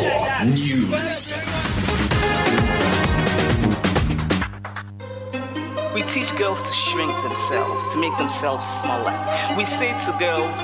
[0.00, 1.44] News.
[5.94, 9.12] We teach girls to shrink themselves, to make themselves smaller.
[9.58, 10.56] We say to girls,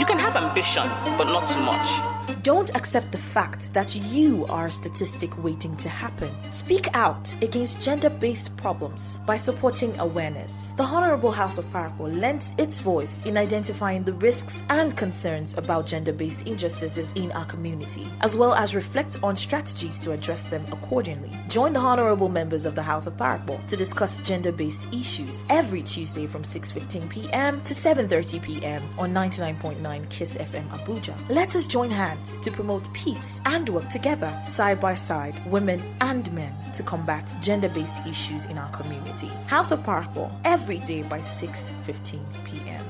[0.00, 2.09] you can have ambition, but not too much.
[2.42, 6.30] Don't accept the fact that you are a statistic waiting to happen.
[6.48, 10.72] Speak out against gender based problems by supporting awareness.
[10.76, 15.86] The Honorable House of Parapo lends its voice in identifying the risks and concerns about
[15.86, 20.64] gender based injustices in our community, as well as reflect on strategies to address them
[20.72, 21.36] accordingly.
[21.48, 25.82] Join the Honorable members of the House of Parapo to discuss gender based issues every
[25.82, 27.60] Tuesday from 6.15 p.m.
[27.62, 28.82] to 7.30 p.m.
[28.98, 31.14] on 99.9 KISS FM Abuja.
[31.28, 36.32] Let us join hands to promote peace and work together side by side, women and
[36.32, 39.28] men, to combat gender-based issues in our community.
[39.46, 42.84] House of Parapo every day by 6:15 p.m.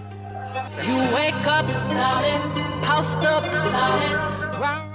[0.84, 1.66] You wake up,
[2.84, 4.89] housed up.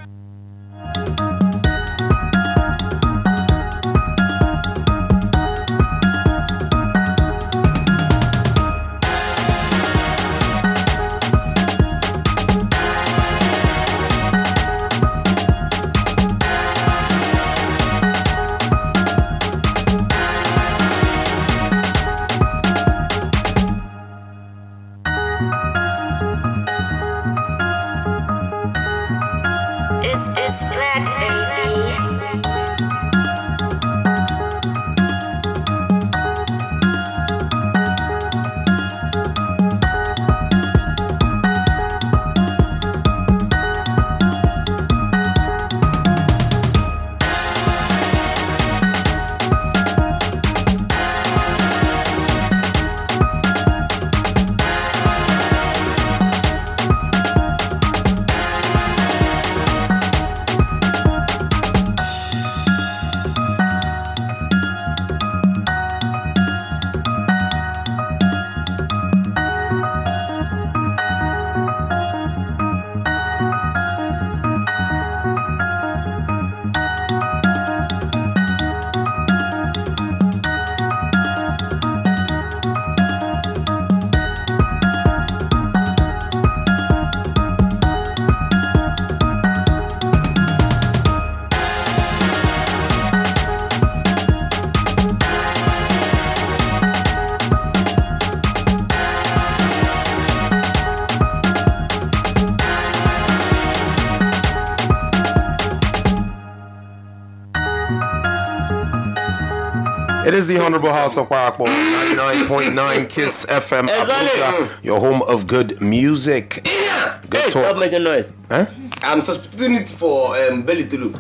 [110.45, 116.61] Is the Honorable House of Parapo, 99.9 Kiss FM Abuja, your home of good music.
[116.64, 118.32] Good Hey, stop making noise.
[118.52, 118.67] Huh?
[119.02, 121.16] I'm substituting it for um, Belly Tulu.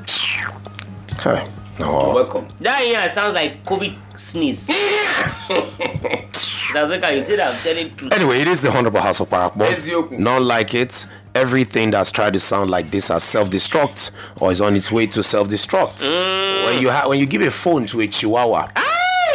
[1.13, 1.43] Okay.
[1.79, 2.11] You're No.
[2.13, 2.47] welcome.
[2.59, 4.67] That here sounds like COVID sneeze.
[6.71, 7.15] That's okay.
[7.15, 8.13] You see that I'm telling truth.
[8.13, 10.19] Anyway, it is the Honorable House of Parapo.
[10.19, 11.07] Not like it.
[11.33, 15.23] Everything that's tried to sound like this has self-destruct or is on its way to
[15.23, 16.03] self-destruct.
[16.67, 18.67] When you ha- when you give a phone to a chihuahua,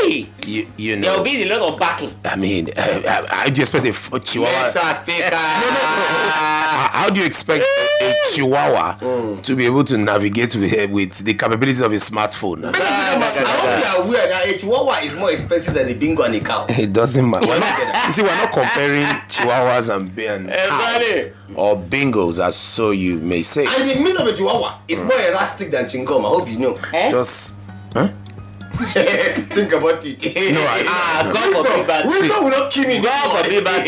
[0.02, 2.12] Hey, you you there will be a lot of backing.
[2.24, 4.72] I mean, uh, uh, how do you expect a, f- chihuahua?
[4.72, 5.02] Mr.
[5.02, 5.36] Speaker.
[6.70, 8.94] How how do you expect a, a chihuahua
[9.42, 12.64] to be able to navigate with, with the capabilities of a smartphone?
[12.64, 12.70] I
[13.18, 16.40] hope you are aware that a chihuahua is more expensive than a bingo and a
[16.40, 16.66] cow.
[16.70, 17.46] It doesn't matter.
[17.46, 23.18] Not, you see, we're not comparing chihuahuas and, and cows or bingos, as so you
[23.18, 23.66] may say.
[23.66, 26.24] And the meat of a chihuahua is more elastic than chingom.
[26.24, 26.78] I hope you know.
[26.94, 27.10] Eh?
[27.10, 27.56] Just
[27.92, 28.08] huh?
[29.54, 30.22] Think about it.
[30.54, 32.06] No, I- Ah, God forbid bad.
[32.06, 33.00] Wisdom will not kill me.
[33.02, 33.86] God forbid bad.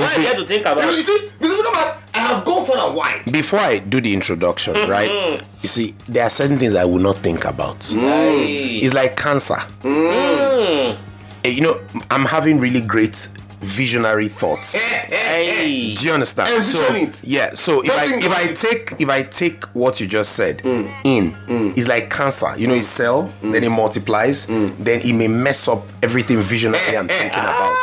[0.00, 0.78] What you have to think about?
[0.78, 1.04] You about?
[1.04, 1.58] see, Mr.
[1.62, 3.32] Speaker, I have gone far and wide.
[3.32, 5.40] Before I do the introduction, right?
[5.62, 7.84] You see, there are certain things I will not think about.
[7.86, 8.78] Hey.
[8.78, 9.58] It's like cancer.
[9.84, 10.96] Eh,
[11.44, 11.80] You know,
[12.10, 13.28] I'm having really great
[13.62, 14.74] visionary thoughts.
[14.74, 15.54] Eh, eh, eh.
[15.54, 15.94] Hey.
[15.94, 16.54] Do you understand?
[16.54, 17.24] Envision so, it.
[17.24, 17.54] Yeah.
[17.54, 18.56] So if I if I it.
[18.56, 20.92] take if I take what you just said mm.
[21.04, 21.76] in, mm.
[21.76, 22.54] it's like cancer.
[22.56, 23.52] You know, it cell, mm.
[23.52, 27.56] then it multiplies, then it may mess up everything visionary I'm thinking ah.
[27.56, 27.78] about.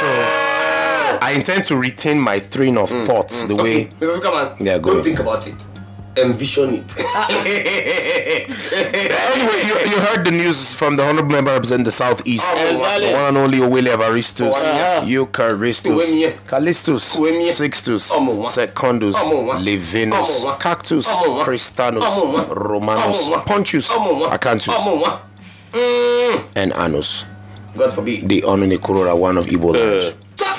[0.00, 0.52] So
[1.22, 3.86] I intend to retain my train of thoughts the way.
[3.86, 4.12] Okay, Mr.
[4.12, 4.94] Speaker, man, Yeah, go.
[4.94, 5.66] don't think about it.
[6.16, 6.84] Envision it.
[8.72, 13.06] Anyway, you, you heard the news from the honorable member representing the southeast, oh, Exactly.
[13.08, 14.54] the one and only Owele Evaristus.
[15.06, 16.32] Eucharistus, Uwemie.
[16.46, 17.52] Callistus, Uwemie.
[17.52, 18.48] Sixtus, Ọmụnwa.
[18.48, 19.58] Secundus, Ọmụnwa.
[19.64, 20.58] Levinus, Ọmụnwa.
[20.60, 21.44] Cactus, Ọmụnwa.
[21.44, 22.48] Christanus, Ọmụnwa.
[22.54, 23.46] Romanus, Ọmụnwa.
[23.46, 24.30] Pontius, Ọmụnwa.
[24.32, 25.18] Acanthus, Ọmụnwa.
[26.56, 26.78] and mm.
[26.78, 27.24] Anus,
[27.76, 28.28] God forbid.
[28.28, 30.14] the Onunekurora one of Igbo uh, land.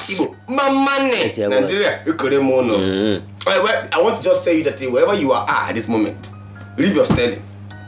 [0.09, 0.35] Igbo.
[0.47, 1.11] Mamane.
[1.11, 1.37] Yes.
[1.37, 2.03] Nigeria.
[2.05, 2.75] No.
[2.75, 6.29] Eh, well, I want to just tell you that wherever you are at this moment,
[6.75, 7.41] Leave your standing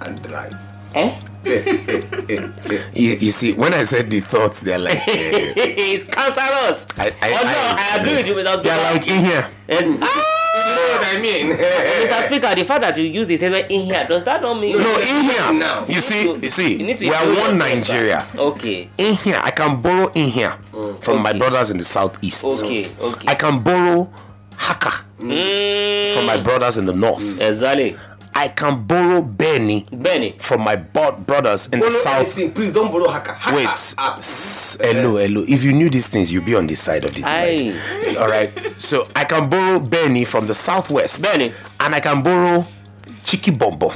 [0.05, 0.53] and drive.
[0.93, 1.09] Eh?
[2.93, 6.87] You, you see, when I said the thoughts, they're like, eh, it's cancerous.
[6.97, 8.53] I- I- oh no, I- I, agree with you, Mr.
[8.57, 8.63] Speaker.
[8.63, 9.49] they're like in here.
[9.67, 9.81] Yes.
[9.83, 11.57] You know what I mean?
[11.57, 12.25] Mr.
[12.25, 14.83] Speaker, the fact that you use the statement in here, does that not mean No,
[14.83, 15.53] no in here.
[15.53, 15.85] Now.
[15.87, 17.57] You see, you see, You need to we are one.
[17.57, 18.25] Nigeria.
[18.35, 18.89] Okay.
[18.97, 20.55] In here, I can borrow in here
[21.01, 22.43] from my brothers in the southeast.
[22.45, 23.27] Okay, okay.
[23.27, 24.11] I can borrow
[24.55, 27.39] haka Mm, from my brothers in the north.
[27.41, 27.95] exactly.
[28.37, 30.35] I can borrow Benny Benny.
[30.39, 32.25] from my brothers in the south.
[32.25, 33.33] anything, please don't borrow haka.
[33.33, 33.95] haka Wait,
[34.81, 35.45] hello, hello.
[35.47, 38.17] If you knew these things, you'd be on this side of the divide.
[38.17, 38.51] All right.
[38.77, 41.21] So I can borrow Benny from the southwest.
[41.21, 41.53] Benny.
[41.79, 42.65] And I can borrow
[43.25, 43.89] Chiki Bombo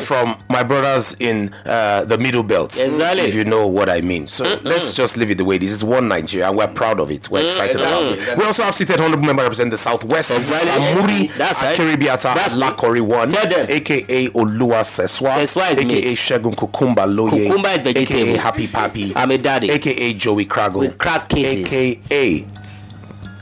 [0.00, 2.78] from my brothers in uh, the middle belt.
[2.78, 3.22] Exactly.
[3.24, 4.26] If you know what I mean.
[4.26, 7.10] So let's just leave it the way this is one Nigeria and we're proud of
[7.10, 7.30] it.
[7.30, 8.32] We're excited about exactly.
[8.32, 8.38] it.
[8.38, 10.30] We also have seated honorable member representing the southwest.
[10.30, 10.70] Exactly.
[10.70, 11.76] Amuri That's right.
[11.76, 12.62] Akiribiata That's me.
[12.62, 13.34] Lakori one.
[13.34, 15.34] AKA Olua Seswa.
[15.36, 16.16] Seswa is AKA mate.
[16.18, 17.48] Shegun Kukumba Loye.
[17.48, 18.20] Kukumba is vegetable.
[18.20, 19.12] AKA Happy Papi.
[19.16, 19.70] I'm a daddy.
[19.70, 20.80] AKA Joey Craggle.
[20.80, 21.72] With crack cases.
[21.72, 22.46] AKA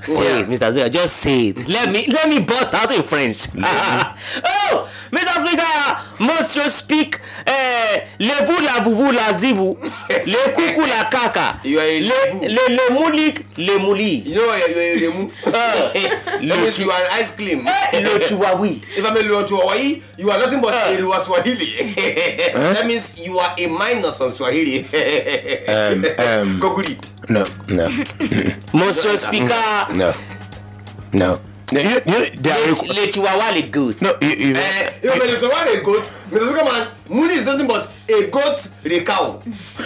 [0.04, 0.70] Say it, Mr.
[0.72, 0.88] Speaker.
[0.88, 1.68] Just say it.
[1.68, 3.48] Let me let me bust out in French.
[3.56, 5.40] oh, Mr.
[5.40, 9.76] Speaker, must you speak uh, le vous la vous vous la zivu,
[10.26, 14.68] le coucou la caca, You are le le le moulik le mouli, You know what
[14.68, 15.30] you're a remu?
[16.44, 17.64] That means you are an ice cream.
[17.64, 18.82] le chihuahui.
[18.96, 21.94] If I'm a Lua Hawaii, you are nothing but a Lua Swahili.
[21.94, 24.84] That means you are a minus from Swahili.
[25.68, 27.13] um, um, Google it.
[27.28, 27.88] No, no,
[28.72, 30.12] Monsieur Speaker, no,
[31.12, 31.40] no.
[31.72, 34.00] No, you, you, they are le, requ- le chihuahua le good.
[34.02, 36.44] no, you, you, Eh, if I'm a Lua a goat, Mr.
[36.46, 39.40] Speaker man, Muni is nothing but a goat, a cow.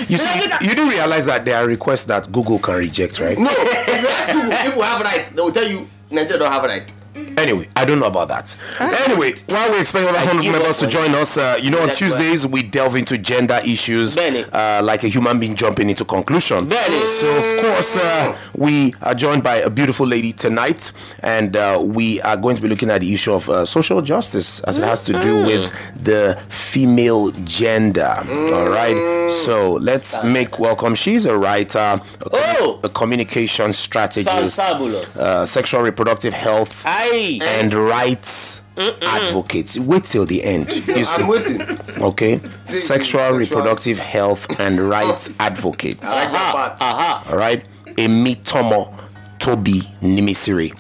[0.09, 3.39] you see, you do realize that there are requests that Google can reject, right?
[3.39, 6.53] No, if you ask Google if we have right, they will tell you Nigeria don't
[6.53, 6.93] have right.
[7.37, 8.57] Anyway, I don't know about that.
[8.81, 11.87] Anyway, while we expect other honorable give members to join us, uh, you know, on
[11.89, 16.69] That's Tuesdays we delve into gender issues, uh, like a human being jumping into conclusion.
[16.69, 17.05] Benny.
[17.05, 22.21] So, of course, uh, we are joined by a beautiful lady tonight, and uh, we
[22.23, 25.03] are going to be looking at the issue of uh, social justice as it has
[25.05, 25.73] to do with
[26.03, 28.15] the female gender.
[28.29, 29.31] All right.
[29.31, 30.95] So let's make welcome.
[30.95, 32.01] She's a writer, a,
[32.31, 32.81] commu- Oh.
[32.83, 35.19] a communication strategist, Fabulous.
[35.19, 37.39] uh, sexual reproductive health Aye.
[37.43, 39.79] and rights advocates.
[39.79, 40.69] Wait till the end.
[41.09, 41.61] I'm waiting.
[42.01, 42.41] okay?
[42.65, 46.07] Sexual reproductive health and rights advocates.
[46.09, 47.29] I like that part.
[47.31, 47.65] All right?
[47.97, 48.95] Emi Tomo
[49.39, 50.71] Toby Nimisiri.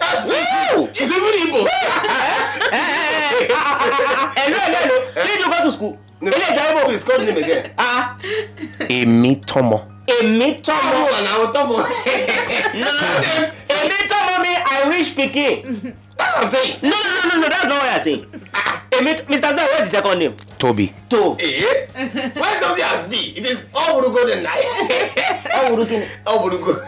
[0.94, 1.66] She's even Igbo.
[2.70, 3.54] Eh, eh, eh,
[4.36, 4.78] hello, hello,
[5.14, 5.26] hello.
[5.26, 5.98] Did you go to school?
[6.20, 6.30] No.
[6.84, 7.70] Please call him again.
[7.78, 9.86] Ah, ah, Emi Tomo.
[10.08, 10.80] èmi tọ́mọ.
[10.80, 11.86] Come on, I will talk about
[13.68, 14.52] èmi tọ́mọ mi
[14.86, 15.94] Irish pikin.
[16.28, 16.78] That's what I'm saying.
[16.82, 18.26] No, no, no, no, no, that's not what I'm saying.
[18.90, 19.54] Èmi Mr.
[19.54, 20.34] Zay, what's the second name?
[20.58, 20.92] Toby.
[21.10, 21.36] To.
[21.38, 21.86] Eh?
[22.34, 23.34] Why something has B?
[23.36, 26.06] It is all Burugo then Ọ̀wùrúkìnì.
[26.26, 26.80] All Burugo.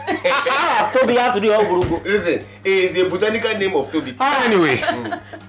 [0.49, 2.03] Ah, Tobi have to do ọ̀wùrúkù.
[2.05, 4.15] Listen, it is the botanical name of Toby.
[4.19, 4.45] Ah.
[4.45, 4.77] Anyway,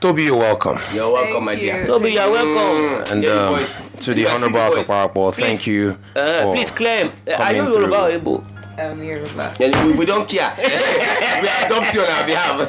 [0.01, 0.79] Toby, you're welcome.
[0.95, 1.73] You're welcome, Thank my you.
[1.73, 1.87] dear.
[1.87, 3.13] Tobi, you're welcome.
[3.13, 3.67] And Hear the um,
[4.01, 4.97] to the You can Honorable House of voice.
[4.97, 5.97] Parapo, thank you.
[6.17, 7.11] Uh, please claim.
[7.29, 8.19] Uh, Are you coming Yoruba or through.
[8.19, 8.62] Igbo?
[8.83, 9.55] Um, Yoruba.
[9.61, 10.53] And we, we don't care.
[10.59, 12.59] we adopt you on our behalf.
[12.59, 12.65] no,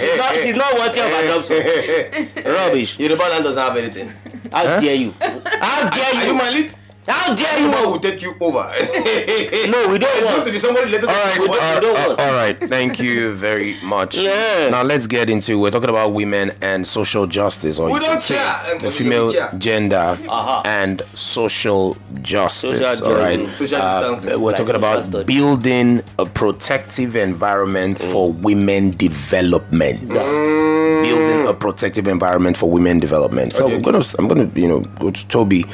[0.00, 2.44] She's not, she's not worthy of adoption.
[2.52, 2.98] Rubbish.
[2.98, 4.12] Yoruba land doesn't have anything.
[4.52, 5.12] How dare you?
[5.20, 6.38] How dare you?
[6.38, 6.70] Are you you?
[7.06, 7.20] My lead?
[7.24, 7.88] How dare Yoruba you?
[7.88, 8.72] will take you over.
[9.64, 10.46] No, we don't It's going want.
[10.46, 12.20] to be somebody related All right, to don't- we don't uh, want.
[12.20, 12.58] all right.
[12.58, 14.16] Thank you very much.
[14.18, 14.68] Yeah.
[14.70, 15.58] Now let's get into.
[15.58, 18.60] We're talking about women and social justice, or we don't care.
[18.64, 19.50] Say, the female care.
[19.58, 19.96] gender
[20.28, 20.62] uh-huh.
[20.64, 22.78] and social justice.
[22.78, 23.48] Social all right.
[23.48, 24.40] Social uh, distancing.
[24.40, 25.26] We're Like talking about studies.
[25.26, 30.08] building a protective environment for women development.
[30.10, 33.52] Building a protective environment for women development.
[33.52, 33.76] So Okay.
[33.76, 35.64] I'm gonna, I'm gonna, you know, go to Toby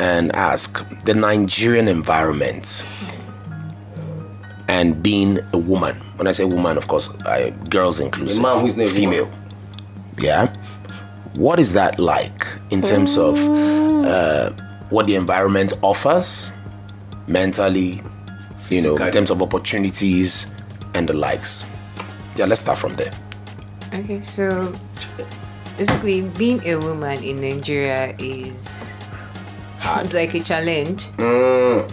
[0.00, 2.84] and ask the Nigerian environment
[4.68, 5.96] and being a woman.
[6.16, 8.38] When I say woman, of course, I, girls inclusive.
[8.38, 9.30] A man who's not a female.
[10.18, 10.52] Yeah.
[11.36, 14.50] What is that like in terms of uh,
[14.90, 16.50] what the environment offers
[17.26, 18.02] mentally,
[18.70, 20.46] you know, in terms of opportunities
[20.94, 21.66] and the likes?
[22.36, 23.12] Yeah, let's start from there.
[23.94, 24.72] Okay, so
[25.76, 28.85] basically, being a woman in Nigeria is
[30.02, 31.08] it's like a challenge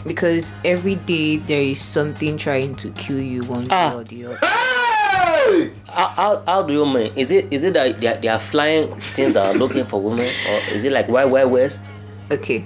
[0.05, 3.95] because every day there is something trying to kill you one way Ah.
[3.95, 4.37] or the other.
[4.41, 5.71] Hey!
[5.87, 7.11] How, how, how do you mean?
[7.15, 10.01] Is it is it that they are, they are flying things that are looking for
[10.01, 11.93] women, or is it like Wild Wild West?
[12.31, 12.63] Okay,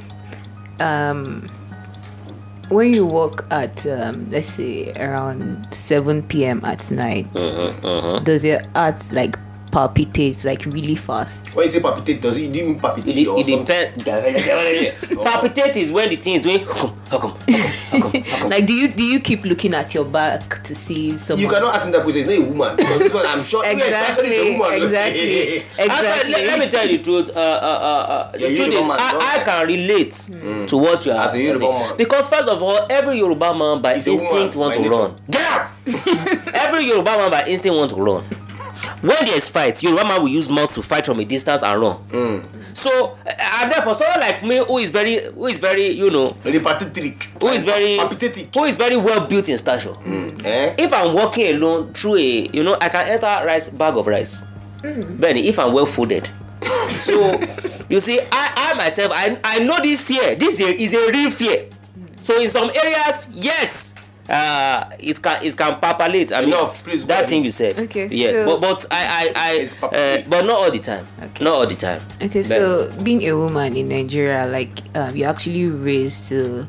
[0.79, 1.47] um,
[2.69, 6.61] when you walk at um, let's say around seven p.m.
[6.63, 7.31] at night,
[8.23, 9.37] does your heart like
[9.77, 11.53] palpitate like really fast.
[11.55, 13.93] When you say palpitate, does it, do you mean palpitate It, or it something?
[13.95, 15.23] depends.
[15.23, 16.65] Palpitate is when the thing is doing.
[18.49, 21.43] Like, do you do you keep looking at your back to see if someone?
[21.43, 22.23] You cannot ask him that question.
[22.27, 22.75] It's not a woman.
[22.75, 23.63] Because this one, I'm sure.
[23.63, 24.81] Yes, actually, a exactly, woman.
[24.81, 25.55] exactly,
[25.85, 26.31] exactly.
[26.31, 27.29] let, let me tell you the truth.
[27.29, 30.67] Uh, uh, uh, uh, the Yeah, truth Yoruba is, man, don't I, I can relate
[30.69, 31.79] to what you are As a Yoruba saying.
[31.89, 31.97] man.
[31.97, 34.89] Because first of all, every Yoruba man by He's a instinct wants to nature.
[34.95, 35.15] run.
[35.29, 35.69] Get out!
[36.55, 38.23] every Yoruba man by instinct wants to run.
[39.01, 41.97] When there's fight, Yoruba man will use mouth to fight from a distance and run.
[42.09, 42.75] Mm.
[42.75, 46.29] So, uh, and therefore, someone like me who is very, who is very, you know,
[46.43, 47.23] Very pathetic.
[47.41, 48.53] who is very, Palpitatic.
[48.53, 49.93] who is very well built in stature.
[50.45, 50.75] Eh?
[50.77, 54.43] if i'm walking alone through a you know i can enter rice bag of rice
[55.19, 56.29] benny if i'm well folded
[56.99, 57.37] so
[57.89, 61.11] you see i i myself i i know this fear this is a is a
[61.11, 61.67] real fear
[62.21, 63.93] so in some areas yes
[64.29, 67.77] uh it can it can palpate i mean Enough, please that thing you said.
[67.79, 70.29] Okay, yes so- but but i i i uh, palpate.
[70.29, 71.05] but not all the time.
[71.21, 71.43] Okay.
[71.43, 72.01] not all the time.
[72.21, 76.67] Okay, But- so being a woman in Nigeria, like um, you're actually raised to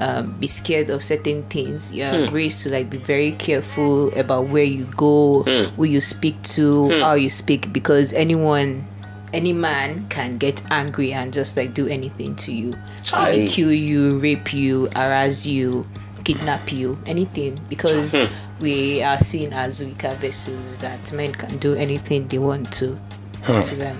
[0.00, 1.92] um, be scared of certain things.
[1.92, 5.42] You're raised to like be very careful about where you go,
[5.76, 8.84] who you speak to, how you speak, because anyone,
[9.32, 13.30] any man can get angry and just like do anything to you, Chai.
[13.30, 15.84] Maybe kill you, rape you, harass you,
[16.24, 18.14] kidnap you, anything, because
[18.60, 22.98] we are seen as weaker vessels that men can do anything they want to
[23.46, 23.98] to them.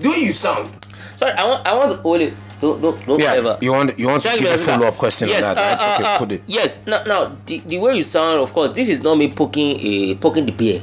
[0.00, 0.70] Do you sound?
[1.18, 3.98] sorry i want i want to hold it don't don't don't Yeah, ever you want
[3.98, 5.78] you want to give a follow up question yes, on that, uh, right?
[5.78, 6.42] uh, okay, uh, put it.
[6.46, 9.78] Yes, now, now the, the way you sound, of course, this is not me poking
[9.78, 10.80] a poking the pear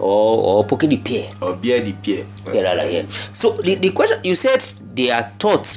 [0.00, 1.28] or or poking the pear.
[1.42, 2.24] Or bear the peer.
[2.48, 3.06] Yeah, right, right, yeah.
[3.34, 4.60] So the, the question you said
[4.94, 5.76] they are taught,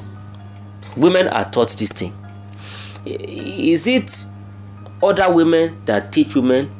[0.95, 2.15] women are taught this thing.
[3.05, 4.25] Is it
[5.03, 6.71] other women that teach women,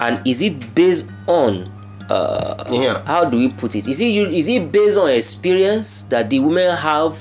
[0.00, 1.64] and is it based on?
[2.10, 3.02] Uh, Yeah.
[3.06, 3.86] how do we put it?
[3.86, 7.16] Is it is it based on experience that the women have,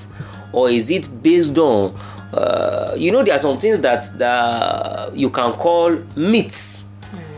[0.51, 1.95] or is it based on?
[2.33, 6.85] Uh, you know, there are some things that that you can call myths,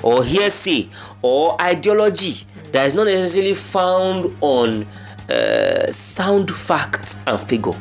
[0.03, 0.89] or hearsay,
[1.21, 4.85] or ideology that is not necessarily found on
[5.29, 7.73] uh, sound facts and figure.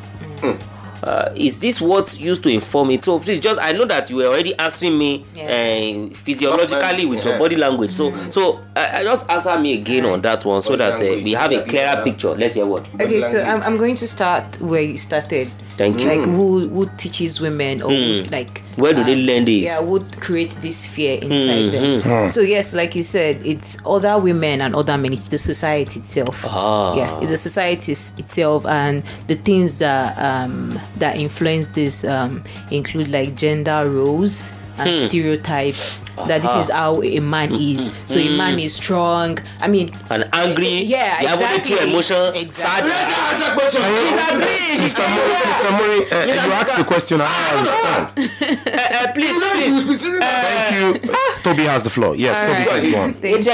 [1.02, 3.04] Uh, is this what's used to inform it?
[3.04, 7.38] So please, just I know that you were already answering me uh, physiologically with your
[7.38, 7.90] body language.
[7.90, 11.22] So so uh, uh, just answer me again on that one so Body that uh,
[11.22, 12.30] we have a clearer picture.
[12.34, 12.86] Let's hear what.
[12.94, 13.42] Okay, so.
[13.42, 15.50] I'm, I'm going to start where you started.
[15.76, 16.06] Thank you.
[16.06, 18.30] Like who who teaches women or who, Hmm.
[18.30, 19.64] like Where do they uh, learn this?
[19.64, 22.28] Yeah, who creates this fear inside Hmm, them?
[22.28, 25.12] So yes, like you said, it's other women and other men.
[25.12, 26.44] It's the society itself.
[26.48, 26.94] Ah.
[26.96, 33.08] Yeah, it's the society itself, and the things that um that influence this um include
[33.08, 35.08] like gender roles and Hmm.
[35.08, 36.00] stereotypes.
[36.28, 37.90] That this is how a man is.
[38.06, 38.36] So a Hmm.
[38.36, 39.38] man is strong.
[39.60, 41.90] I mean, And angry, Yeah, you have only two exactly.
[41.90, 42.90] emotions, Exactly.
[42.90, 43.34] sad.
[43.34, 43.82] Answer question.
[43.82, 45.04] Mr.
[45.14, 45.70] Mori, Mr.
[45.78, 47.20] Mori, uh, you asked the question.
[47.20, 48.04] I understand.
[48.74, 49.36] Uh, uh, please,
[49.84, 50.02] please.
[50.20, 51.14] Thank you.
[51.42, 52.14] Toby has the floor.
[52.16, 52.80] Yes, All Toby, right.
[52.80, 53.14] please go on.
[53.14, 53.46] Thank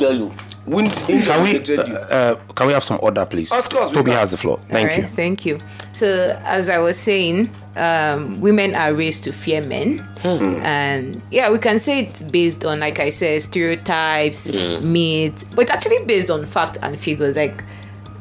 [0.00, 0.47] you.
[0.68, 1.22] Will injure you.
[1.22, 1.94] Can we hatred uh, you.
[1.96, 3.52] uh, can we have some order, please?
[3.52, 4.60] Of course Toby has the floor.
[4.68, 5.16] Thank Alright, you.
[5.16, 5.58] Thank you.
[5.92, 11.58] So, as I was saying, um, women are raised to fear men, and yeah, we
[11.58, 16.44] can say it's based on, like I said, stereotypes, myths, but it's actually based on
[16.44, 17.36] fact and figures.
[17.36, 17.64] Like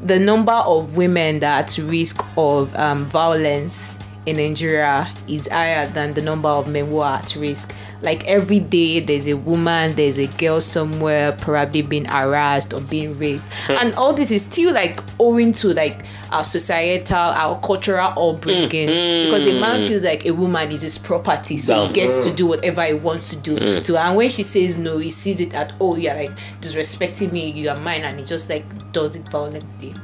[0.03, 3.96] the number of women that risk of um, violence
[4.27, 7.73] in Nigeria is higher than the number of men who are at risk.
[8.01, 13.17] Like every day, there's a woman, there's a girl somewhere probably being harassed or being
[13.17, 13.73] raped, hmm.
[13.79, 18.89] and all this is still like owing to like our societal, our cultural upbringing.
[18.89, 19.31] Hmm, hmm.
[19.31, 21.87] Because a man feels like a woman is his property, so Damn.
[21.87, 23.83] he gets to do whatever he wants to do.
[23.83, 27.49] So, and when she says no, he sees it at oh, you're like disrespecting me,
[27.49, 29.95] you are mine, and he just like does it violently.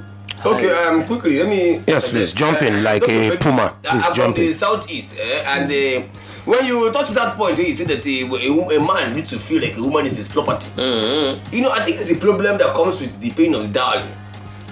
[0.46, 1.82] Okay, um, quickly, let me.
[1.88, 3.14] Yes, please, jump in like Dr.
[3.14, 3.76] a Femi, puma.
[3.82, 4.50] Please, I'm jump from in.
[4.50, 6.08] the southeast, eh, and uh,
[6.44, 9.40] when you touch that point, eh, you say that a, a, a man needs to
[9.40, 10.70] feel like a woman is his property.
[10.76, 14.04] You know, I think it's a problem that comes with the pain of dowry.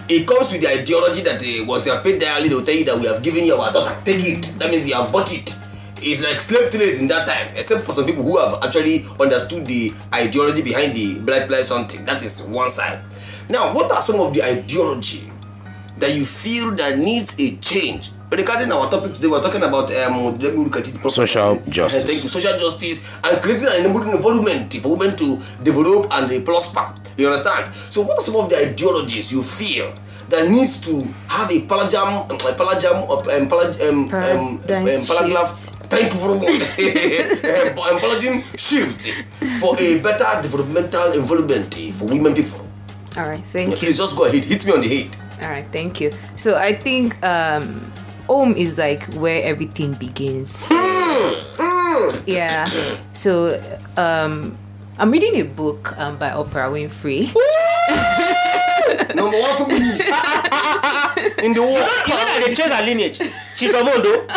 [0.10, 2.84] It comes with the ideology that uh, once you have paid dowry, they'll tell you
[2.84, 3.98] that we have given you our daughter.
[4.04, 4.54] Take it.
[4.60, 5.56] That means you have bought it.
[6.04, 9.66] It's like slave trade in that time, except for some people who have actually understood
[9.66, 12.04] the ideology behind the black lives something.
[12.04, 13.06] That is one side.
[13.50, 15.30] Now, what are some of the ideology
[16.01, 18.12] that you feel that needs a change?
[18.31, 21.12] Regarding our topic today, we're talking about um, let me look at it properly.
[21.27, 22.03] Social Uh, justice.
[22.03, 26.39] thank you, social justice and creating an enabling environment for women to develop and uh,
[26.41, 26.93] prosper.
[27.17, 27.74] You understand?
[27.89, 29.93] So, what are some of the ideologies you feel
[30.29, 35.60] that needs to have a palagam, um, a palagam, um, palag, um, um, Paradigm paragraph?
[35.60, 35.75] shift.
[35.91, 36.48] Thank you very much.
[37.91, 39.10] um, paradigm shift
[39.60, 42.65] for a better developmental environment for women people.
[43.17, 43.75] All right, thank you.
[43.75, 44.46] Please just go ahead.
[44.46, 45.17] Hit me on the head.
[45.41, 46.12] All right, thank you.
[46.36, 47.91] So I think um,
[48.27, 50.63] home is like where everything begins.
[52.27, 52.98] yeah.
[53.13, 53.60] So
[53.98, 54.57] um,
[55.00, 57.33] I'm reading a book um, by Oprah Winfrey.
[59.15, 59.75] Number one for me.
[61.43, 61.89] In the world.
[62.07, 63.17] You know that they change her lineage.
[63.55, 64.27] She's from Ondo.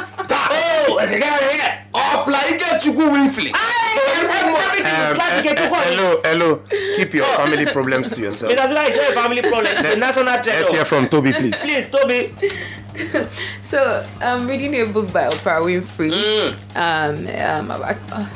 [2.14, 3.52] Apply get to Winfrey.
[3.54, 5.74] everything is slightly get to go.
[5.74, 6.62] hello, hello.
[6.96, 8.52] Keep your family problems to yourself.
[8.52, 9.66] It has like a family problem.
[9.76, 11.60] It's a national Let's hear from Toby, please.
[11.62, 12.34] Please, Toby.
[13.62, 16.12] So I'm reading a book by Oprah Winfrey
[16.76, 18.28] um, um, about, uh,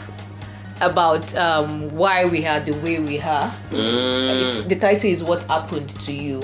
[0.80, 3.54] about um, why we are the way we are.
[3.70, 6.42] It's, the title is "What Happened to You."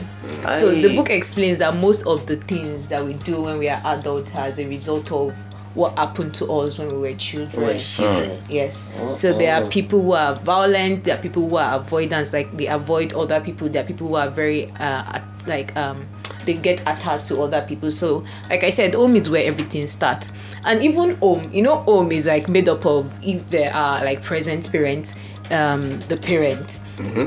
[0.59, 3.81] So the book explains that most of the things that we do when we are
[3.85, 5.33] adults as a result of
[5.75, 7.67] what happened to us when we were children.
[7.67, 8.41] We're children.
[8.49, 8.89] Yes.
[9.15, 11.05] So there are people who are violent.
[11.05, 13.69] There are people who are avoidance, like they avoid other people.
[13.69, 16.07] There are people who are very uh, like um
[16.47, 17.91] they get attached to other people.
[17.91, 20.33] So like I said, home is where everything starts.
[20.65, 24.23] And even home, you know, home is like made up of if there are like
[24.23, 25.15] present parents,
[25.51, 26.81] um, the parents.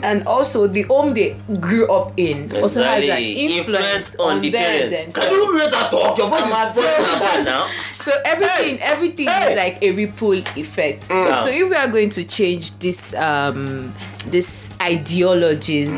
[0.04, 4.42] And also the home they grew up in also has an influence, Influence on on,
[4.42, 5.16] the them parents.
[5.18, 6.18] Can you let that talk?
[6.18, 6.76] Your voice is
[7.20, 7.46] voice.
[7.46, 7.70] now.
[7.92, 9.52] So everything, everything Hey.
[9.52, 11.04] is like a ripple effect.
[11.06, 13.94] So if we are going to change this, um,
[14.28, 15.92] this ideologies,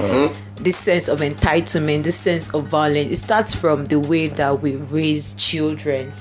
[0.56, 4.76] this sense of entitlement, this sense of violence, it starts from the way that we
[4.78, 6.12] raise children.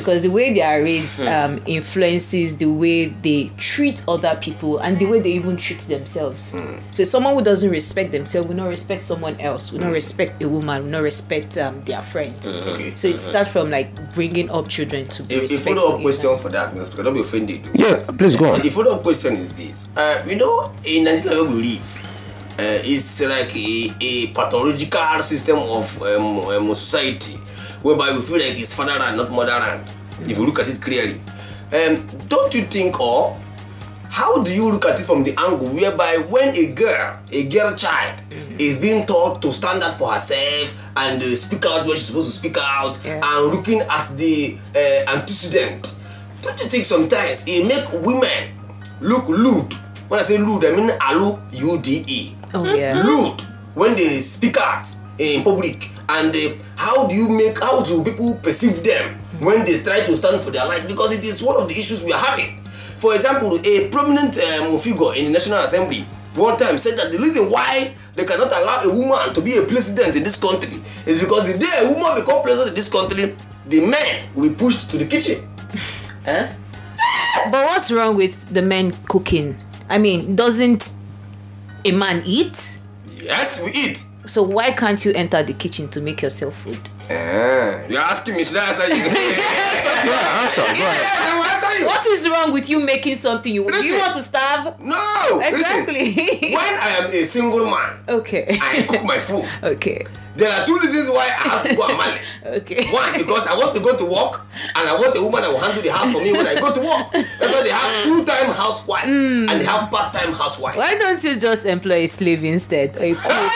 [0.00, 4.98] Because the way they are raised um, influences the way they treat other people and
[4.98, 6.54] the way they even treat themselves.
[6.90, 10.48] So someone who doesn't respect themselves will not respect someone else, will not respect a
[10.48, 12.34] woman, will not respect um, their friend.
[12.44, 12.94] Okay.
[12.96, 16.36] So it starts from like bringing up children to be A, a follow up question
[16.38, 16.84] for that, Mr.
[16.86, 17.02] Speaker.
[17.04, 17.68] Don't be offended.
[17.74, 18.62] Yeah, please go on.
[18.62, 19.88] The follow up question is this.
[19.96, 22.06] Uh, you know, in Nigeria where we live,
[22.58, 27.38] uh, it's like a, a pathological system of um, um, society
[27.82, 29.84] whereby we feel like it's fatherland, not motherland.
[30.22, 31.20] If you look at it clearly,
[31.72, 33.38] um, don't you think, or
[34.10, 37.74] how do you look at it from the angle whereby when a girl, a girl
[37.76, 38.20] child,
[38.58, 42.30] is being taught to stand up for herself and uh, speak out where she's supposed
[42.30, 43.20] to speak out, Yeah.
[43.22, 45.94] and looking at the uh, antecedent,
[46.42, 48.52] don't you think sometimes it make women
[49.00, 49.72] look lewd?
[50.08, 52.34] When I say lewd, I mean alu u d e.
[52.52, 53.02] Oh yeah.
[53.04, 53.40] Lewd
[53.74, 54.84] when they speak out
[55.18, 59.80] in public, and uh, how do you make how do people perceive them when they
[59.80, 60.86] try to stand for their life?
[60.86, 62.62] Because it is one of the issues we are having.
[62.64, 67.18] For example, a prominent um, figure in the National Assembly one time said that the
[67.18, 71.20] reason why they cannot allow a woman to be a president in this country is
[71.20, 73.34] because the day a woman become president in this country,
[73.66, 75.48] the men will be pushed to the kitchen.
[76.24, 76.48] Huh?
[77.50, 79.56] But what's wrong with the men cooking?
[79.88, 80.92] I mean, doesn't
[81.84, 82.78] a man eat?
[83.22, 84.04] Yes, we eat.
[84.26, 86.78] So why can't you enter the kitchen to make yourself food?
[87.10, 89.04] Ah, you're asking me, should I answer you?
[90.00, 90.62] Yeah, answer.
[90.62, 91.42] Go ahead.
[91.42, 91.84] I answer you.
[91.86, 94.80] What is wrong with you making something you do you want to starve?
[94.80, 96.14] No, Exactly.
[96.14, 98.56] Listen, when I am a single man, Okay.
[98.60, 99.44] I cook my food.
[99.62, 100.06] okay.
[100.36, 102.20] There are two reasons why I have to go and marry.
[102.60, 102.86] Okay.
[102.92, 104.40] One, because I want to go to work
[104.74, 106.72] and I want a woman that will handle the house for me when I go
[106.72, 107.12] to work.
[107.12, 110.76] That's why they have full-time housewife and they have part-time housewife.
[110.76, 113.52] Why don't you just employ a slave instead, or a cook,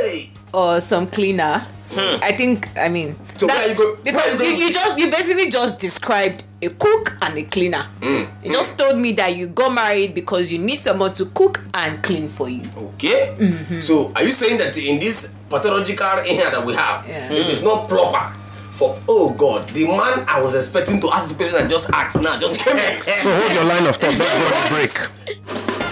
[0.00, 0.30] Hey!
[0.52, 1.64] or some cleaner?
[1.92, 2.22] Hmm.
[2.22, 2.68] I think.
[2.78, 5.10] I mean, So where that's- you go- because you go you, with you just you
[5.10, 7.82] basically just described a cook and a cleaner.
[8.00, 8.24] Hmm.
[8.44, 12.00] You just told me that you got married because you need someone to cook and
[12.02, 12.62] clean for you.
[12.76, 13.34] Okay.
[13.38, 13.80] Mm-hmm.
[13.80, 17.32] So are you saying that in this pathological area that we have, Yeah.
[17.32, 18.32] it is not proper
[18.70, 22.20] for oh god, the man I was expecting to ask this question and just asked
[22.20, 23.00] now just came in.
[23.20, 24.16] So hold your line of thought.
[24.16, 25.38] Let's go on
[25.74, 25.89] break.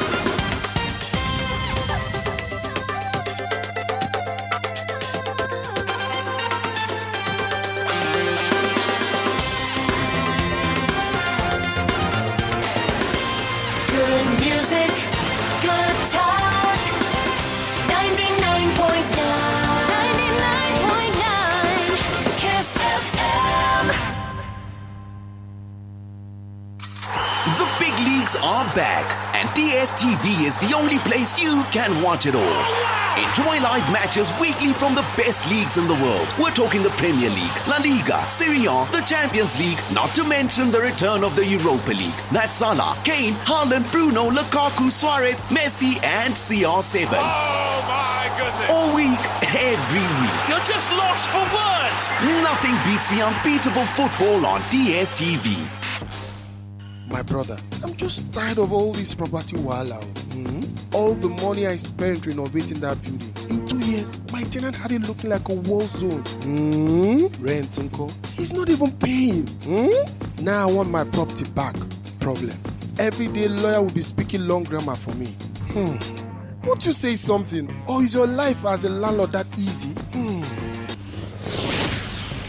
[28.78, 32.62] Back, and DSTV is the only place you can watch it all.
[33.18, 36.28] Enjoy live matches weekly from the best leagues in the world.
[36.38, 40.70] We're talking the Premier League, La Liga, Serie A, the Champions League, not to mention
[40.70, 42.14] the return of the Europa League.
[42.30, 47.18] That's Salah, Kane, Haaland, Bruno, Lukaku, Suarez, Messi, and CR7.
[47.18, 48.70] Oh my goodness.
[48.70, 49.18] All week,
[49.58, 50.38] every week.
[50.46, 52.04] You're just lost for words.
[52.46, 55.66] Nothing beats the unbeatable football on DSTV.
[57.10, 60.00] My brother, I'm just tired of all this property wahala.
[60.32, 63.32] hmm All the money I spent renovating that building.
[63.50, 66.22] In two years, my tenant had it looking like a war zone.
[66.42, 67.26] Hmm?
[67.44, 68.12] Rent, uncle.
[68.32, 69.46] He's not even paying.
[69.64, 70.44] Hmm?
[70.44, 71.74] Now I want my property back.
[72.20, 72.52] Problem.
[72.98, 75.26] Every day lawyer will be speaking long grammar for me.
[75.72, 75.96] Hmm.
[76.66, 77.68] Won't you say something?
[77.88, 79.94] Or is your life as a landlord that easy?
[80.12, 80.42] Hmm.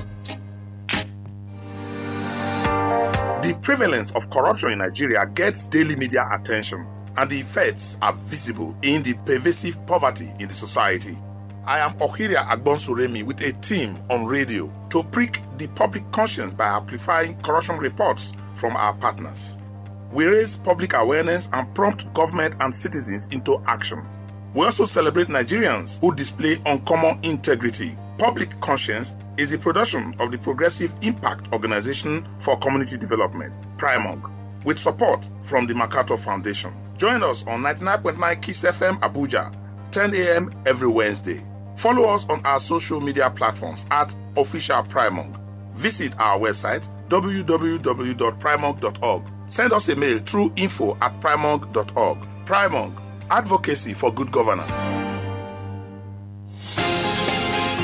[3.42, 6.86] The prevalence of corruption in Nigeria gets daily media attention,
[7.18, 11.16] and the effects are visible in the pervasive poverty in the society.
[11.64, 16.66] I am Ohiria Agbonsuremi with a team on radio to prick the public conscience by
[16.66, 19.58] amplifying corruption reports from our partners.
[20.12, 24.06] We raise public awareness and prompt government and citizens into action.
[24.54, 27.98] We also celebrate Nigerians who display uncommon integrity.
[28.18, 34.30] Public Conscience is a production of the Progressive Impact Organization for Community Development, Primorg,
[34.66, 36.74] with support from the MacArthur Foundation.
[36.98, 39.54] Join us on 99.9 Kiss FM Abuja,
[39.92, 40.52] 10 a.m.
[40.66, 41.40] every Wednesday.
[41.76, 45.40] Follow us on our social media platforms at Official Primorg.
[45.72, 49.22] Visit our website www.primorg.org.
[49.46, 52.18] Send us a mail through info at primorg.org.
[52.44, 52.92] Primorg,
[53.30, 55.05] advocacy for good governance.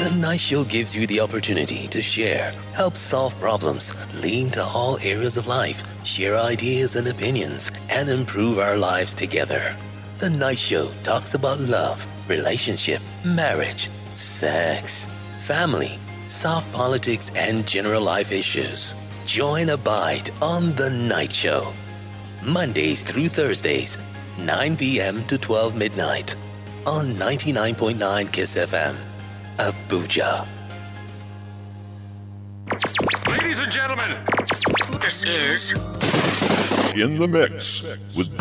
[0.02, 4.98] The Night Show gives you the opportunity to share, help solve problems, lean to all
[4.98, 9.76] areas of life, share ideas and opinions, and improve our lives together.
[10.18, 15.06] The Night Show talks about love, relationship, marriage, sex,
[15.38, 18.96] family, soft politics, and general life issues.
[19.24, 21.72] Join Abide on The Night Show.
[22.42, 23.98] Mondays through Thursdays,
[24.36, 25.22] 9 p.m.
[25.26, 26.34] to 12 midnight
[26.86, 29.11] on 99.9 Kiss FM.
[29.58, 30.46] Abuja.
[33.28, 34.16] Ladies and gentlemen,
[35.00, 35.72] this is
[36.94, 37.82] In the mix
[38.16, 38.32] with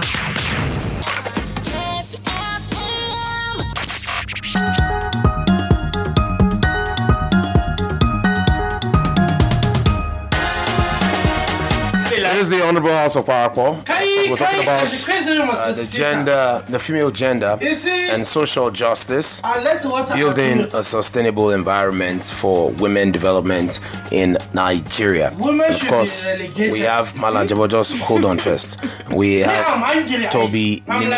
[12.14, 13.84] It is the Honorable House of Parapo.
[13.86, 20.68] Kai, We're talking about uh, the gender, the female gender, and social justice, watch building
[20.74, 23.80] a sustainable environment for women development
[24.12, 25.32] in Nigeria.
[25.40, 27.70] And of course, we have Malajabo.
[27.70, 28.80] Just hold on first.
[29.16, 30.32] We have.
[30.32, 31.10] Toby I'm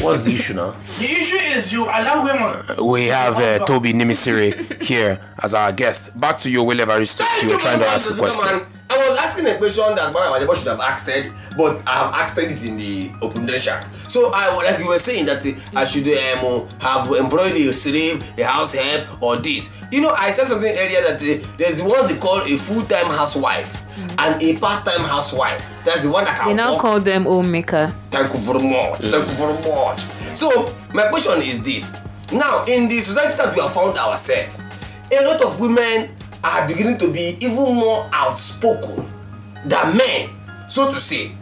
[0.00, 0.74] What's the issue now?
[0.98, 2.84] The issue is you allow women.
[2.84, 6.18] We have uh, Toby Nimisire here as our guest.
[6.18, 7.06] Back to you, wherever you
[7.42, 8.66] you were trying to ask a question.
[8.90, 12.12] I was asking a question that Madam Adebo should have asked it, but I have
[12.12, 13.80] asked it in the open nation.
[14.08, 18.22] So I like you were saying that uh, I should um, have employed a slave,
[18.38, 19.70] a house help, or this.
[19.92, 23.84] You know, I said something earlier that uh, there's what they call a full-time housewife
[24.18, 25.62] and a part-time housewife.
[25.84, 27.92] That's the one that can They now work call them homemaker.
[28.10, 28.98] Thank you very much.
[29.00, 30.00] Thank you very much.
[30.36, 31.92] So my question is this:
[32.32, 34.58] Now, in the society that we have found ourselves,
[35.12, 39.04] a lot of women are beginning to be even more outspoken
[39.64, 40.30] than men,
[40.68, 41.32] so to say.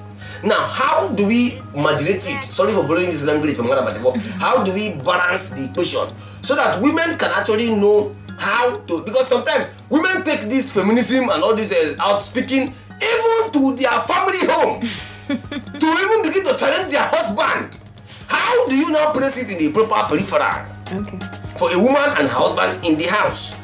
[0.44, 2.44] Now, how do we moderate it?
[2.44, 4.16] Sorry for borrowing this language from Madam Adebo.
[4.38, 6.08] How do we balance the equation
[6.42, 9.02] so that women can actually know how to?
[9.02, 12.72] Because sometimes women take this feminism and all this uh, outspeaking
[13.02, 14.80] even to their family home
[15.28, 17.76] to even begin to challenge their husband.
[18.28, 21.18] How do you now place it in the proper peripheral Okay.
[21.56, 23.54] for a woman and her husband in the house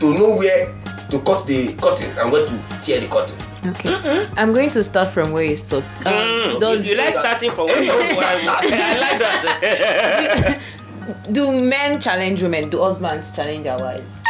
[0.00, 0.66] to know where
[1.10, 3.38] to cut the curtain and where to tear the curtain?
[3.64, 4.26] Okay.
[4.36, 5.86] I'm going to start from where you stopped.
[6.06, 10.60] Um, Mm, does- you, you like starting from where you I like that.
[11.32, 12.68] do men challenge women?
[12.70, 14.21] Do husbands challenge their wives?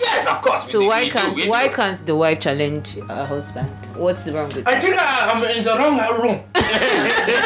[0.00, 0.70] Yes, of course.
[0.70, 1.74] So we- why we can't we why do.
[1.74, 3.68] can't the wife challenge her husband?
[3.96, 4.82] What's wrong with I that?
[4.82, 6.42] think I, I'm in the wrong room.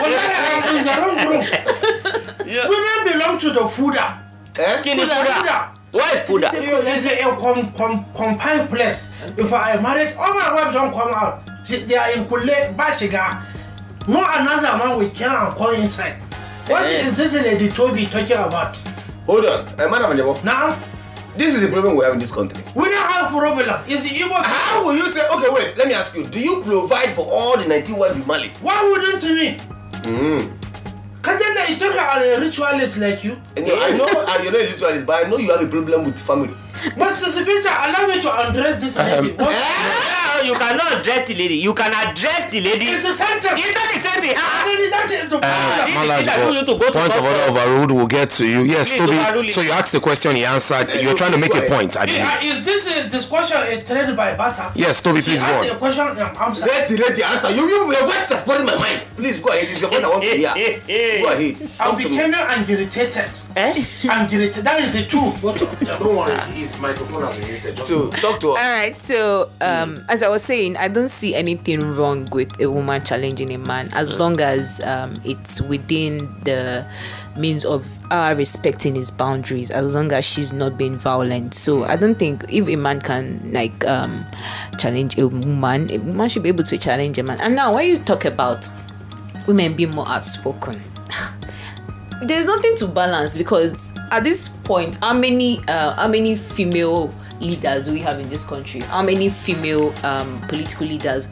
[0.02, 2.46] Wallahi, I'm in the wrong room.
[2.46, 2.68] yeah.
[2.68, 4.26] Women belong to the Fuda.
[4.58, 4.82] Eh?
[4.82, 5.76] Kini Fuda?
[5.92, 6.50] Why is Fuda?
[6.52, 9.10] It's a, a com, com, confined place.
[9.36, 11.42] If I am married, all my wives don't come out.
[11.64, 12.40] See, they are in Kule,
[12.76, 13.46] Bashiga.
[14.08, 16.16] No another man will come and come inside.
[16.66, 17.06] What Eh.
[17.06, 18.76] is this lady Toby talking about?
[19.26, 20.42] Hold on, uh, Madam Adebo.
[20.42, 20.78] Now,
[21.40, 22.62] This is the problem we have in this country.
[22.74, 23.66] we don't have problem.
[23.88, 24.42] It's the Igbo.
[24.44, 27.56] How will you say, okay, wait, let me ask you, do you provide for all
[27.56, 28.50] the 19 wives you married?
[28.58, 29.56] Why wouldn't me?
[30.04, 30.52] Mm.
[31.22, 33.38] Kajala, you think I'm a ritualist like you?
[33.56, 34.06] No, I know
[34.42, 36.54] you're not a literalist, but I know you have a problem with family.
[36.96, 39.32] Master Sipita, allow me to address this lady.
[39.32, 41.56] What- no, you cannot address the lady.
[41.56, 42.86] You can address the lady.
[42.86, 43.52] It's the same thing.
[43.56, 44.34] It's not the same thing.
[44.36, 45.32] Ah, That's it.
[45.32, 45.38] Uh,
[45.86, 47.48] this is Malaj, that you need to go to point of order first.
[47.50, 48.60] overruled will get to you.
[48.62, 49.52] Yes, Please Toby.
[49.52, 50.88] So you asked the question, he answered.
[51.00, 52.20] You're trying to make a point, I believe.
[52.24, 54.70] Uh, is this a discussion a trade by barter?
[54.74, 55.76] Yes, Toby, please go asked on.
[55.76, 56.66] a question, um, answer.
[56.66, 57.50] Let the let the answer.
[57.50, 59.02] You, you, your voice has spoiled my mind.
[59.16, 59.68] Please go ahead.
[59.68, 60.54] It's your voice I want to hear.
[61.22, 61.56] Go ahead.
[61.78, 62.16] I'm Talk to me.
[62.16, 63.30] becoming irritated.
[63.56, 63.72] Eh?
[64.04, 64.64] Irritated.
[64.64, 65.40] That is the truth.
[65.42, 65.98] Both of them.
[65.98, 66.32] Don't worry,
[66.70, 67.78] his microphone has been muted.
[67.80, 68.58] So talk to us.
[68.58, 68.98] All right.
[68.98, 73.52] So, um, as I was saying, I don't see anything wrong with a woman challenging
[73.52, 76.86] a man as long as um, it's within the
[77.36, 79.70] means of our respecting his boundaries.
[79.70, 81.54] As long as she's not being violent.
[81.54, 84.24] So, I don't think if a man can like um,
[84.78, 87.40] challenge a woman, a woman should be able to challenge a man.
[87.40, 88.70] And now, when you talk about
[89.46, 90.80] women being more outspoken.
[92.22, 97.90] There's nothing to balance because at this point how many uh, how many female leaders
[97.90, 98.80] we have in this country?
[98.80, 101.28] How many female um, political leaders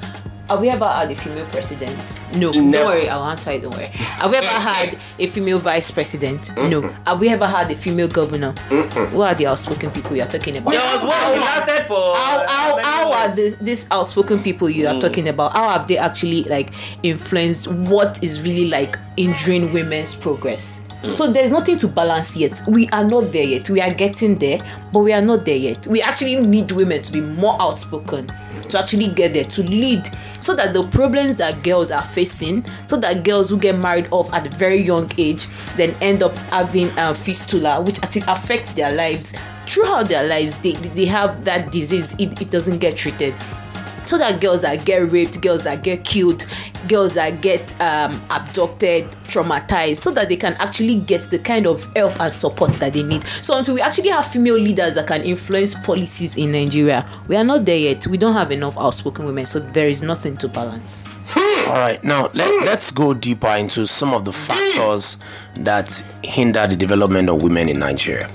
[0.48, 2.20] have we ever had a female president?
[2.34, 2.50] No.
[2.50, 2.72] Never.
[2.72, 3.86] don't worry i'll answer it don't worry.
[3.86, 6.56] Have we ever had a female vice president?
[6.56, 6.82] No.
[7.06, 8.52] Have we ever had a female governor?
[8.68, 10.70] Who are the outspoken people you're talking about?
[10.72, 12.14] There was one who lasted for.
[12.16, 15.00] how how, how are the, these outspoken people you are Mm.
[15.00, 15.52] talking about?
[15.52, 21.14] How have they actually like influenced what is really like injuring women's progress Mm.
[21.14, 22.60] so there's nothing to balance yet.
[22.66, 23.70] We are not there yet.
[23.70, 24.58] We are getting there
[24.92, 25.86] but we are not there yet.
[25.86, 28.28] We actually need women to be more outspoken
[28.70, 30.08] to actually get there to lead
[30.40, 34.32] so that the problems that girls are facing so that girls who get married off
[34.32, 38.92] at a very young age then end up having um, fistula which actually affects their
[38.92, 39.34] lives.
[39.66, 42.14] Throughout their lives they, they have that disease.
[42.18, 43.34] It, it doesn't get treated
[44.08, 46.46] so that girls that get raped girls that get killed
[46.88, 51.84] girls that get um, abducted traumatized so that they can actually get the kind of
[51.94, 55.22] help and support that they need so until we actually have female leaders that can
[55.22, 59.44] influence policies in nigeria we are not there yet we don't have enough outspoken women
[59.44, 64.14] so there is nothing to balance All right, now let, let's go deeper into some
[64.14, 65.18] of the factors
[65.56, 68.30] that hinder the development of women in Nigeria.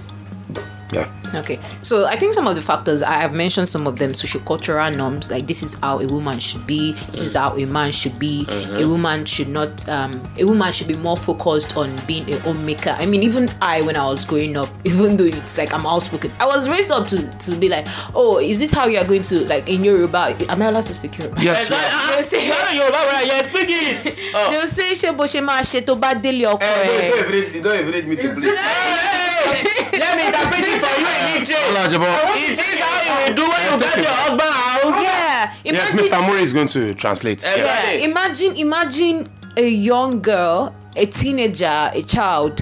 [0.93, 1.11] Yeah.
[1.35, 4.95] Okay, so I think some of the factors I have mentioned some of them sociocultural
[4.95, 8.19] norms like this is how a woman should be, this is how a man should
[8.19, 8.45] be.
[8.49, 12.91] A woman should not, um, a woman should be more focused on being a homemaker.
[12.99, 16.31] I mean, even I when I was growing up, even though it's like I'm outspoken,
[16.39, 19.23] I was raised up to to be like, oh, is this how you are going
[19.23, 20.35] to like in Yoruba?
[20.49, 21.41] Am I allowed to speak Yoruba?
[21.41, 21.67] Yes,
[22.13, 23.25] They'll say, Yoruba, right?
[23.25, 24.19] Yeah, speak it.
[24.35, 24.49] Oh.
[24.49, 27.09] they'll say ṣé bó ṣe máa ṣe tó bá délé ọkọ Eh, ẹ.
[27.09, 28.57] don't don't evaluate me to please.
[28.57, 31.49] Hey, let me interpret it for you in English.
[31.49, 32.35] Olajumo.
[32.37, 35.03] Is this how you will do when you get your husband house?
[35.03, 36.27] Yeah, Yes, Mr.
[36.27, 37.43] Murray is going to translate.
[37.43, 37.55] Yeah.
[37.55, 42.61] yeah imagine imagine a young girl a teenager a child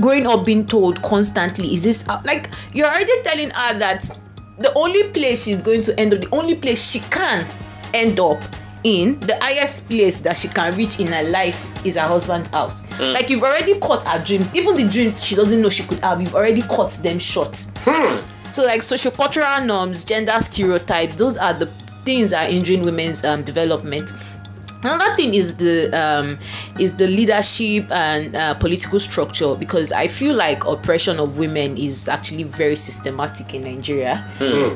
[0.00, 4.18] growing up being told constantly is this how-" like you're already telling her that
[4.58, 7.46] the only place she's going to end up the only place she can
[7.94, 8.40] end up
[8.84, 12.82] in the highest place that she can reach in her life is her husband's house.
[12.98, 14.54] Like you've already cut her dreams.
[14.54, 17.54] Even the dreams she doesn't know she could have you've already cut them short.
[18.52, 23.42] So like sociocultural norms, gender stereotypes, those are the things that are injuring women's um,
[23.44, 24.12] development.
[24.82, 26.38] Another thing is the um,
[26.78, 32.08] is the leadership and uh, political structure because I feel like oppression of women is
[32.08, 34.26] actually very systematic in Nigeria.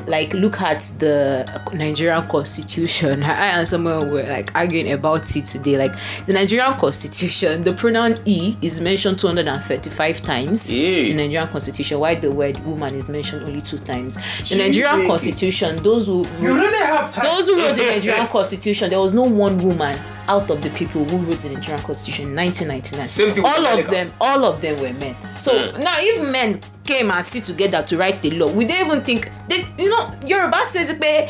[0.07, 3.23] Like look at the Nigerian constitution.
[3.23, 5.77] I and someone were like arguing about it today.
[5.77, 5.95] Like
[6.27, 11.09] the Nigerian constitution, the pronoun "e" is mentioned 235 times Yeah.
[11.09, 14.15] in Nigerian constitution, while the word woman is mentioned only two times.
[14.15, 15.07] The Gee, Nigerian baby.
[15.07, 17.25] constitution, those who You wrote- really have time.
[17.25, 19.94] those who wrote the Nigerian constitution, there was no one woman
[20.27, 23.07] out of the people who wrote the Nigerian constitution in 1999.
[23.07, 23.91] Same thing with all of America.
[23.91, 25.15] them, all of them were men.
[25.39, 29.03] So now, if men came and sit together to write the law, we don't even
[29.03, 31.27] think they, you know, Yoruba says pé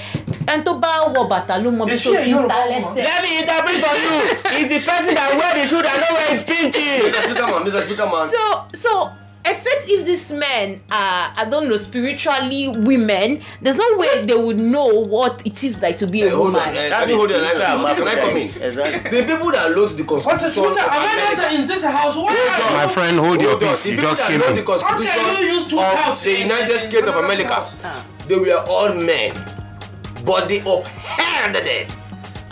[0.48, 3.04] ẹni tó bá wọ bàtà ló mọ bí tó ti ń ta lẹ́sẹ̀.
[3.04, 4.16] Let me interpret for you.
[4.60, 7.02] It's the person that wear the shoe that know where it's pinching.
[7.02, 7.24] Mr.
[7.24, 7.82] Speaker man, Mr.
[7.86, 8.30] Speaker man.
[8.30, 9.12] So, so
[9.46, 14.60] except if these men are, I don't know, spiritually women, there's no way they would
[14.60, 16.62] know what it is like to be Eh, a hold woman.
[16.62, 16.76] on.
[16.76, 17.56] eh, That Can you hold the line?
[17.56, 18.50] spiritual Can I come in?
[18.64, 19.12] Exactly.
[19.22, 21.42] The people that wrote the What's the constitution Am I America.
[21.42, 22.16] not in this house?
[22.16, 23.70] Why Hold you- My friend, hold your Hold on.
[23.70, 23.84] peace.
[23.84, 24.56] The You just that came wrote in.
[24.56, 28.06] the constitution How can you use two of the United States of America, Ah.
[28.28, 29.32] they were all men,
[30.26, 31.56] but they upheld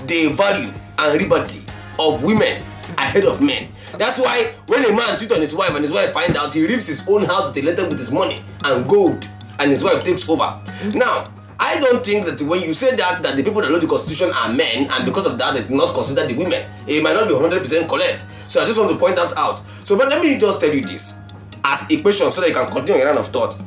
[0.05, 1.65] the value and liberty
[1.99, 2.61] of women
[2.97, 3.69] ahead of men.
[3.97, 6.67] That's why when a man cheats on his wife and his wife find out, he
[6.67, 9.27] leaves his own house letter with his money and gold,
[9.59, 10.61] and his wife takes over.
[10.95, 11.25] Now,
[11.59, 14.31] I don't think that when you say that that the people that wrote the constitution
[14.33, 17.27] are men, and because of that they do not consider the women, it might not
[17.27, 18.25] be 100% correct.
[18.47, 19.61] So I just want to point that out.
[19.83, 21.15] So, but let me just tell you this
[21.63, 23.57] as a question so that you can continue your line of thought.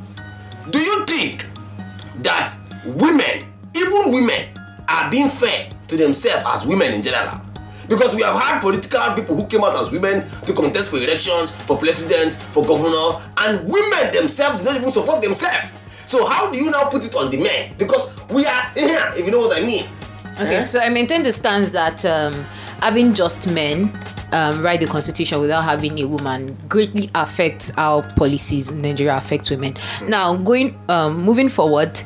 [0.69, 1.47] Do you think
[2.21, 2.53] that
[2.85, 4.49] women, even women,
[4.87, 7.39] are being fair to themselves as women in general.
[7.87, 11.51] Because we have had political people who came out as women to contest for elections,
[11.51, 15.71] for president, for governor, and women themselves do not even support themselves.
[16.05, 17.75] So how do you now put it on the men?
[17.77, 19.85] Because we are here, if you know what I mean.
[20.39, 22.33] Okay, so I maintain the stance that um,
[22.81, 23.91] having just men
[24.33, 29.49] um, write the constitution without having a woman greatly affects how policies in Nigeria affect
[29.49, 29.75] women.
[30.07, 31.99] Now, going um, moving forward,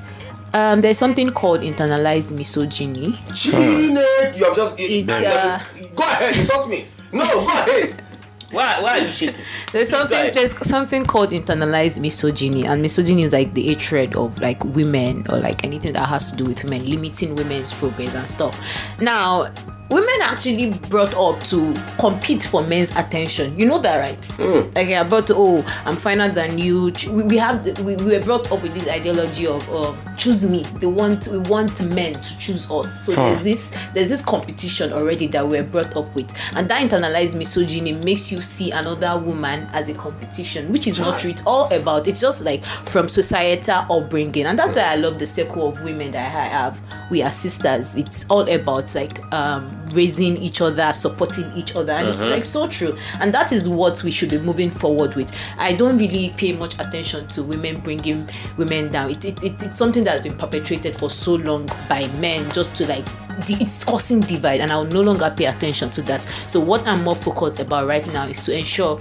[0.53, 3.17] um, there's something called internalized misogyny.
[3.33, 4.75] Gene, you have just.
[4.79, 5.63] It's, uh,
[5.95, 6.87] go ahead, insult me.
[7.13, 8.05] No, go ahead.
[8.51, 9.41] Why, why are you shaking?
[9.71, 14.63] There's something there's something called internalized misogyny, and misogyny is like the hatred of like
[14.65, 18.59] women or like anything that has to do with women, limiting women's progress and stuff.
[18.99, 19.51] Now,
[19.91, 23.57] women actually brought up to compete for men's attention.
[23.59, 24.25] You know that, right?
[24.37, 24.73] Hmm.
[24.73, 26.93] Like yeah, to oh, I'm finer than you.
[27.09, 30.63] We, we have we, we were brought up with this ideology of um, choose me.
[30.79, 33.05] They want we want men to choose us.
[33.05, 33.23] So Huh.
[33.23, 33.43] there's hmm.
[33.43, 38.31] this there's this competition already that we're brought up with, and that internalized misogyny makes
[38.31, 41.19] you see another woman as a competition, which is not hmm.
[41.19, 41.31] true.
[41.31, 45.25] It's all about it's just like from societal upbringing, and that's why I love the
[45.25, 47.00] circle of women that I have.
[47.11, 47.93] We are sisters.
[47.95, 52.31] It's all about like um raising each other, supporting each other, and it's Mhm.
[52.31, 52.97] like so true.
[53.19, 55.31] And that is what we should be moving forward with.
[55.59, 59.11] I don't really pay much attention to women bringing women down.
[59.11, 62.87] It, it, it, it's something that's been perpetrated for so long by men just to
[62.87, 63.05] like
[63.47, 66.25] it's causing divide and I'll no longer pay attention to that.
[66.47, 68.97] So what I'm more focused about right now is to ensure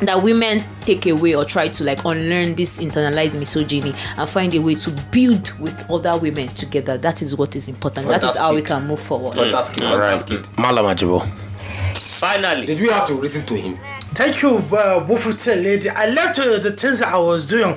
[0.00, 4.58] that women take away or try to like unlearn this internalized misogyny and find a
[4.60, 6.96] way to build with other women together.
[6.98, 8.06] That is what is important.
[8.08, 9.34] That is how we can move forward.
[9.34, 10.58] Fantastic, fantastic.
[10.58, 11.26] Malam Ajibo.
[11.96, 12.66] Finally.
[12.66, 13.78] Did we have to listen to him?
[14.14, 15.88] Thank you, uh, Bufute lady.
[15.90, 17.76] I left uh, the things I was doing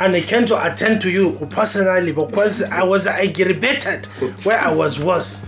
[0.00, 4.06] and I came to attend to you personally because I was aggravated
[4.44, 5.40] where I was was.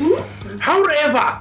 [0.60, 1.40] However,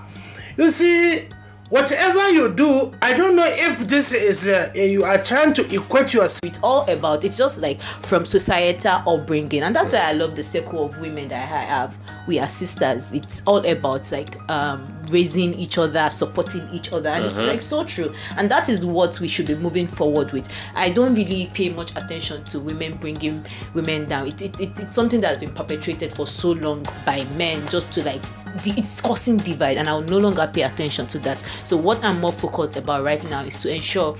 [0.57, 1.27] you see,
[1.75, 6.13] whatever you do, I don't know if this is uh, you are trying to equate
[6.13, 6.39] yourself.
[6.43, 10.43] It's all about it's just like from societal upbringing, and that's why I love the
[10.43, 11.97] circle of women that I have.
[12.27, 13.11] We are sisters.
[13.11, 17.47] It's all about like um, raising each other, supporting each other, and it's Mhm.
[17.47, 18.13] like so true.
[18.37, 20.47] And that is what we should be moving forward with.
[20.75, 24.27] I don't really pay much attention to women bringing women down.
[24.27, 28.03] It, it, it, it's something that's been perpetrated for so long by men just to
[28.03, 31.43] like di- it's causing divide and I'll no longer pay attention to that.
[31.63, 34.15] So what I'm more focused about right now is to ensure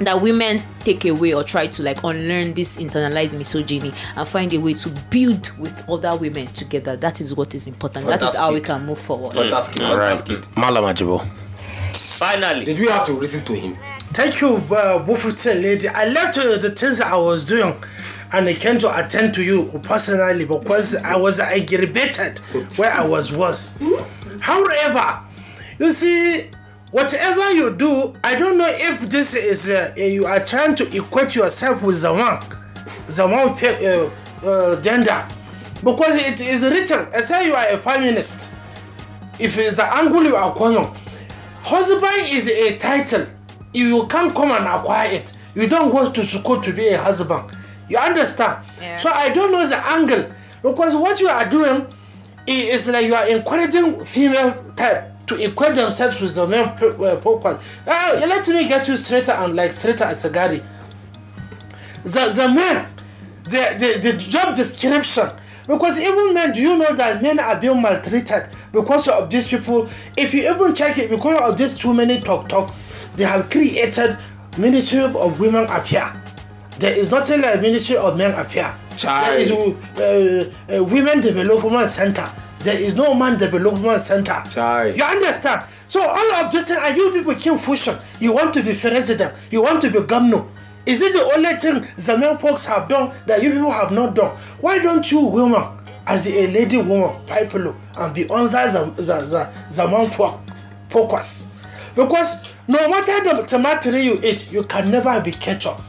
[0.00, 4.58] that women take away or try to like unlearn this internalized misogyny and find a
[4.58, 6.96] way to build with other women together.
[6.96, 8.06] That is what is important.
[8.06, 9.34] That is how we can move forward.
[9.34, 10.18] Fantastic, All right.
[10.18, 10.56] fantastic.
[10.56, 11.24] Malam Ajibo.
[11.94, 12.64] Finally.
[12.64, 13.76] Did we have to listen to him?
[14.12, 15.88] Thank you, uh, Bufute lady.
[15.88, 17.74] I left uh, the things I was doing
[18.32, 22.38] and I came to attend to you personally because I was aggravated
[22.76, 23.74] where I was was.
[24.40, 25.20] However,
[25.78, 26.50] you see,
[26.90, 31.34] whatever you do, I don't know if this is uh, you are trying to equate
[31.34, 32.40] yourself with the one,
[33.06, 33.48] the one
[34.44, 35.26] uh, uh, gender,
[35.82, 37.08] because it is written.
[37.14, 38.52] I say you are a feminist.
[39.38, 40.84] If it's the angle you are calling,
[41.62, 43.26] husband is a title.
[43.72, 45.32] You can't come and acquire it.
[45.56, 47.50] You don't go to school to be a husband.
[47.94, 48.58] You understand?
[48.98, 50.26] So I don't know the angle
[50.62, 51.86] because what you are doing
[52.44, 57.64] is like you are encouraging female type to equate themselves with the male uh, focus.
[57.86, 60.60] Uh, let me get you straighter and like straighter as a Gary.
[62.02, 62.84] The the men,
[63.44, 65.28] the, the the job description.
[65.68, 69.88] Because even men, do you know that men are being maltreated because of these people?
[70.16, 72.74] If you even check it, because of this too many talk talk,
[73.14, 74.18] they have created
[74.58, 76.18] Ministry of Women Affairs.
[76.78, 78.74] There is nothing like Ministry of Men Affairs.
[79.26, 79.50] There is
[79.98, 82.28] uh, uh, Women Development Center.
[82.60, 84.42] There is no Man Development Center.
[84.96, 85.62] You understand?
[85.88, 87.96] So all of this thing, and you people keep pushing.
[88.20, 89.34] You want to be president.
[89.50, 90.44] You want to be governor.
[90.86, 94.14] Is it the only thing the men folks have done that you people have not
[94.14, 94.36] done?
[94.60, 95.62] Why don't you women,
[96.06, 100.40] as a lady woman, pipe low and be under the, the, the, the man fo-
[100.90, 101.46] focus?
[101.94, 105.80] Because no matter the tomato you eat, you can never be ketchup.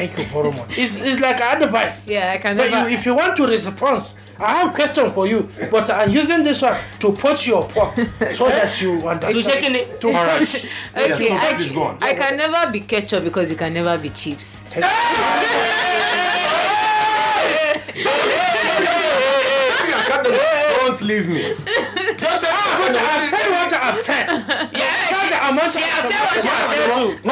[0.00, 0.78] Thank you very much.
[0.78, 2.08] It's, it's like advice.
[2.08, 5.12] Yeah, I can But never- you, if you want to respond, I have a question
[5.12, 7.94] for you, but I'm using this one to put your pork
[8.34, 9.34] so that you understand.
[9.34, 10.00] To shaking it.
[10.00, 10.38] To All right.
[10.38, 10.64] punch.
[10.96, 11.94] Okay, I, Please go.
[12.00, 14.64] I can never be ketchup because you can never be chips.
[20.80, 21.42] Don't leave me.
[21.42, 24.26] Just say, ah, but I've said what I've said.
[24.80, 27.28] Yeah, Tell she has said what she has said too.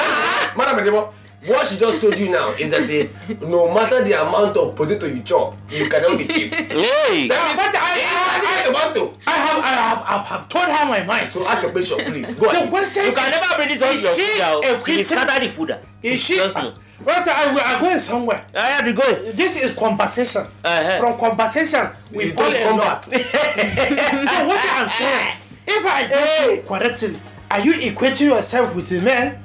[0.56, 1.12] Madam Adebo,
[1.46, 3.06] what she just told you now is that eh,
[3.46, 6.72] no matter the amount of potato you chop, you cannot be chips.
[6.72, 7.28] Hey!
[7.28, 9.12] That means I, I, I, tomato.
[9.26, 11.30] I have, I have, I have told her my mind.
[11.30, 12.34] So ask your question, please.
[12.34, 12.70] Go The ahead.
[12.70, 14.62] question You can never bring this one to is your she food a out.
[14.64, 15.04] She will Christian?
[15.04, 15.78] scatter the food.
[16.02, 16.34] Is she?
[16.36, 16.74] Just know.
[17.04, 18.44] Right, I, we are going somewhere.
[18.56, 19.30] I have to go.
[19.32, 20.42] This is conversation.
[20.64, 20.98] Uh-huh.
[20.98, 23.04] From conversation, we don't in combat.
[23.04, 25.36] so what I'm saying,
[25.68, 27.16] if I get you correctly,
[27.50, 29.40] are you equating yourself with the men,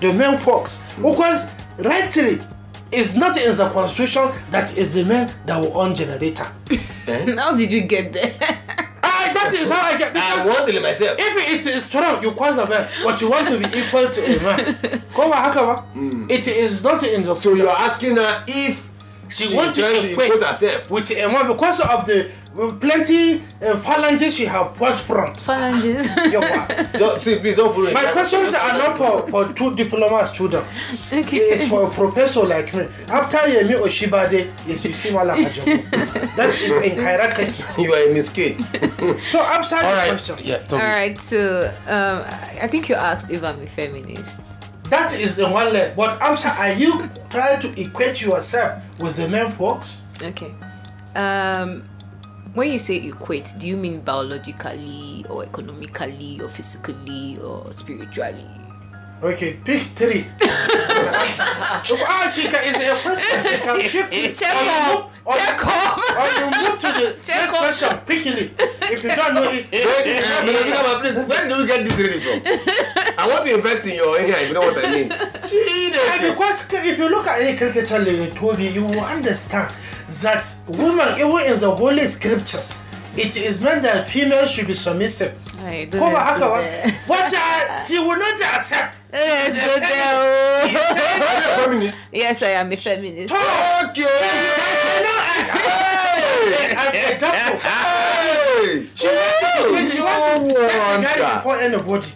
[0.00, 0.80] the men folks?
[0.96, 2.38] Because rightly,
[2.90, 6.46] it's not in the constitution that is the men that will own generator.
[7.08, 7.34] Eh?
[7.36, 8.34] How did you get there?
[9.02, 10.14] Ah, that is how I get.
[10.14, 11.16] I because want it myself.
[11.18, 14.24] If it is strong, you cause a man, but you want to be equal to
[14.24, 15.02] a man.
[15.14, 16.30] Come on, Hakama.
[16.30, 17.34] It is not in the.
[17.34, 18.87] So you're asking her if
[19.28, 20.90] she, she's wants to trying to equate equate herself.
[20.90, 22.30] with a man because of the
[22.80, 25.36] plenty uh, phalanges she have prospered.
[25.36, 26.08] Phalanges.
[26.98, 27.94] Don't, see, please don't follow it.
[27.94, 31.12] My questions are not for, for two diploma students.
[31.12, 31.36] Okay.
[31.36, 32.86] It's for a professor like me.
[33.08, 36.34] After Yemi Osinbajo is Bisimala Kajogo.
[36.38, 37.82] That is in hierarchy.
[37.82, 38.60] You are a miscate.
[39.30, 40.08] So answer the All right.
[40.10, 40.36] question.
[40.40, 42.22] Yeah, All right, so um,
[42.62, 44.40] I think you asked if I'm a feminist.
[44.90, 45.94] That is the one leg.
[45.96, 50.04] But answer, are you trying to equate yourself with the men folks?
[50.22, 50.52] Okay.
[51.14, 51.84] Um,
[52.54, 58.46] when you say equate, do you mean biologically or economically or physically or spiritually?
[59.22, 60.26] Okay, pick three.
[60.42, 63.42] ah, she can, it's a question.
[63.42, 64.34] She can pick.
[64.36, 64.54] Check
[65.28, 65.52] or you up.
[65.52, 65.98] move- Check up.
[66.18, 67.58] Or you move to the Check next up.
[67.60, 67.90] question.
[68.06, 68.46] Pickily.
[68.90, 69.66] If you don't know it.
[69.70, 69.84] Wait,
[70.24, 71.00] Mr.
[71.02, 72.40] please, where do you get this ready from?
[73.18, 75.12] I want to invest in your hair, if you know what I mean.
[75.12, 76.32] And Cheated.
[76.32, 79.70] because if you look at any cricketer like Toby, you will understand
[80.22, 82.82] that women, even in the holy scriptures,
[83.16, 85.36] it is meant that females should be submissive.
[85.58, 86.60] Alright, don't Come on, let's go Hakawa.
[86.62, 87.00] there.
[87.08, 88.94] But uh, she will not accept.
[89.12, 90.68] Let's She go said- there.
[90.68, 92.00] she said- Are you a feminist?
[92.12, 93.34] Yes, I am a feminist.
[93.34, 94.04] Okay.
[95.38, 97.58] As a.
[97.58, 98.88] Hey.
[98.94, 101.78] She wants to she wants to No sex a guy wonder.
[101.78, 102.06] before anybody.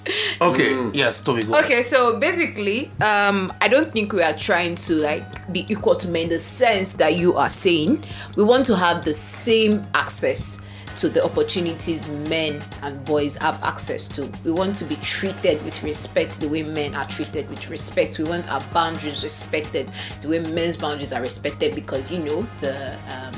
[0.41, 0.91] Okay.
[0.99, 1.57] Yes, Toby, go.
[1.61, 6.09] Okay, so basically, um, I don't think we are trying to like be equal to
[6.09, 8.05] men in the sense that you are saying.
[8.37, 10.59] We want to have the same access
[10.97, 14.31] to the opportunities men and boys have access to.
[14.45, 18.19] We want to be treated with respect the way men are treated with respect.
[18.19, 19.91] We want our boundaries respected
[20.21, 23.35] the way men's boundaries are respected because you know the um,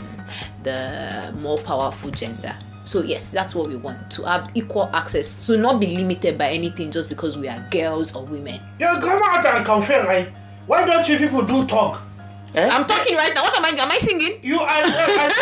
[0.62, 2.54] the more powerful gender.
[2.84, 6.50] So yes, that's what we want to have equal access to not be limited by
[6.50, 8.60] anything just because we are girls or women.
[8.78, 10.32] You come out and confirm, right?
[10.66, 12.02] Why don't you people do talk?
[12.54, 13.42] I'm talking right now.
[13.42, 13.68] What am I?
[13.82, 14.38] Am I singing?
[14.42, 14.68] You are.
[14.70, 14.84] I,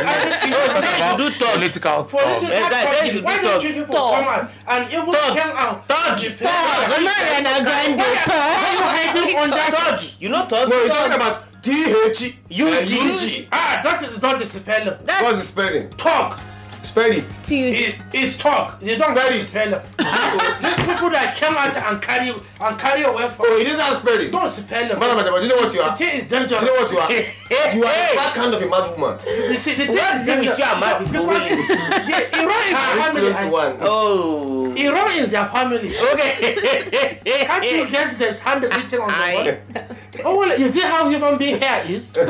[0.02, 1.54] I, You do talk.
[1.54, 2.04] Political.
[2.04, 3.12] Political Yes, I said you talking.
[3.12, 3.62] should Why do don't talk.
[3.64, 4.14] you people Talk.
[4.14, 5.36] come out and even Talk.
[5.36, 5.88] hang out?
[5.88, 6.18] Talk.
[6.18, 6.88] Talk.
[6.88, 9.70] Mariana Grande, Why are you hiding on that?
[9.98, 10.20] Talk.
[10.22, 10.68] You know talk.
[10.68, 13.48] No, you're talking about T-H UG.
[13.52, 14.94] Ah, that is not the spelling.
[15.22, 15.90] What's the spelling?
[15.90, 16.40] Talk.
[16.82, 17.24] Spell it.
[17.50, 18.80] It, it's talk.
[18.80, 19.42] They don't Spell get it.
[19.44, 19.48] it.
[19.48, 19.82] Spell.
[20.34, 20.58] Oh.
[20.62, 23.46] These people that came out and carry and carry away from.
[23.48, 24.30] Oh, it is not spelling.
[24.30, 24.98] Don't spell it.
[24.98, 25.90] Madam, madam, do you know what you are?
[25.90, 26.60] The thing is dangerous.
[26.62, 27.10] You know what you are?
[27.76, 29.18] You are the back hand of a mad woman.
[29.26, 30.58] You see, the thing What is is it with dangerous.
[30.58, 31.26] you and mad people?
[31.26, 33.20] Because the- Iran is their family.
[33.20, 33.76] close to one.
[33.82, 34.74] Oh.
[34.74, 35.92] Iran is their family.
[36.12, 37.20] Okay.
[37.46, 39.84] Can't you guess there's handwritten on the wall?
[40.24, 42.08] Oh, well, is it how human being hair is?
[42.12, 42.24] so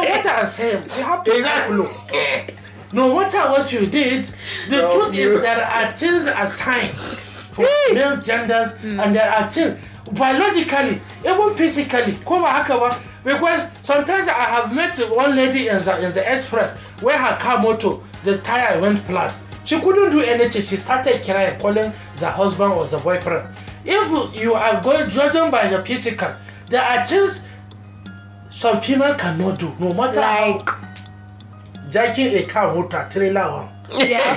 [0.00, 1.76] what I'm saying, you have to Exactly.
[1.76, 1.92] look.
[2.92, 4.24] No matter what you did,
[4.68, 6.94] the No, truth you- is there are things assigned
[7.52, 9.02] for male genders mm.
[9.02, 9.78] and there are things
[10.12, 12.14] biologically, even physically.
[12.26, 12.98] Come on, Hakawa.
[13.24, 17.58] Because sometimes I have met one lady in the, in the express where her car
[17.60, 19.32] motor, the tire went flat.
[19.64, 20.60] She couldn't do anything.
[20.60, 23.48] She started crying, calling the husband or the boyfriend.
[23.84, 26.34] If you are going judging by the physical,
[26.66, 27.44] there are things
[28.50, 30.91] some female cannot do, no matter Like- how
[31.92, 33.68] jacking a car motor trailer one.
[33.92, 34.36] They are,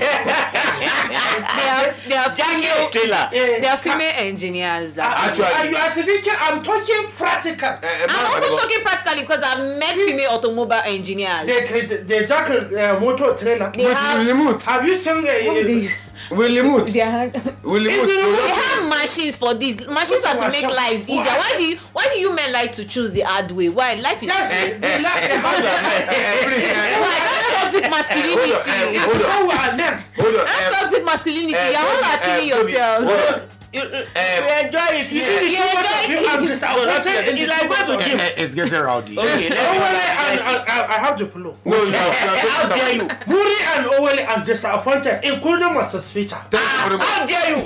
[1.55, 3.29] they are, they are female, Trailer.
[3.31, 4.93] Eh, they are female engineers.
[4.95, 6.33] That Ah, Actually- are you are speaking?
[6.39, 7.69] I'm talking practical.
[7.69, 11.45] Eh, eh, I'm also madam, talking practically because I've met female automobile engineers.
[11.45, 13.71] They, they, they jack a uh, motor trailer.
[13.71, 14.61] They With have, remote.
[14.63, 15.89] Have you seen a, what do they,
[16.31, 16.87] Will remote.
[16.87, 17.33] they have,
[17.63, 17.89] Will remote.
[17.91, 19.75] Is it No, they have machines for this.
[19.87, 21.23] Machines Which are to make lives easier.
[21.23, 21.39] What?
[21.39, 23.69] Why do you why do you men like to choose the hard way?
[23.69, 26.71] Why life is yes, they, they, like, they have please,
[27.03, 28.51] why that's toxic masculinity.
[28.51, 29.29] eh, hold on.
[29.31, 29.97] how we are.
[30.17, 30.45] Hold on.
[30.45, 31.55] That's eh, toxic masculinity.
[31.55, 33.05] eh, You're all Toby, are killing eh, yourselves.
[33.07, 33.49] hold on.
[33.75, 35.11] You, you, Um, we enjoy it.
[35.11, 37.27] You see The the too much of you, I'm No, not disappointed.
[37.27, 38.19] It's like going to too much of gym.
[38.21, 39.19] Eh, It's getting rowdy.
[39.19, 41.57] Okay, let's Owele and, Let's- and, and I have the pillow.
[41.65, 42.13] No, you are.
[42.55, 43.07] How dare you?
[43.27, 46.39] Muri and Owele, I'm disappointed, including Master Speaker.
[46.49, 47.07] Thank you very much.
[47.07, 47.63] How dare you?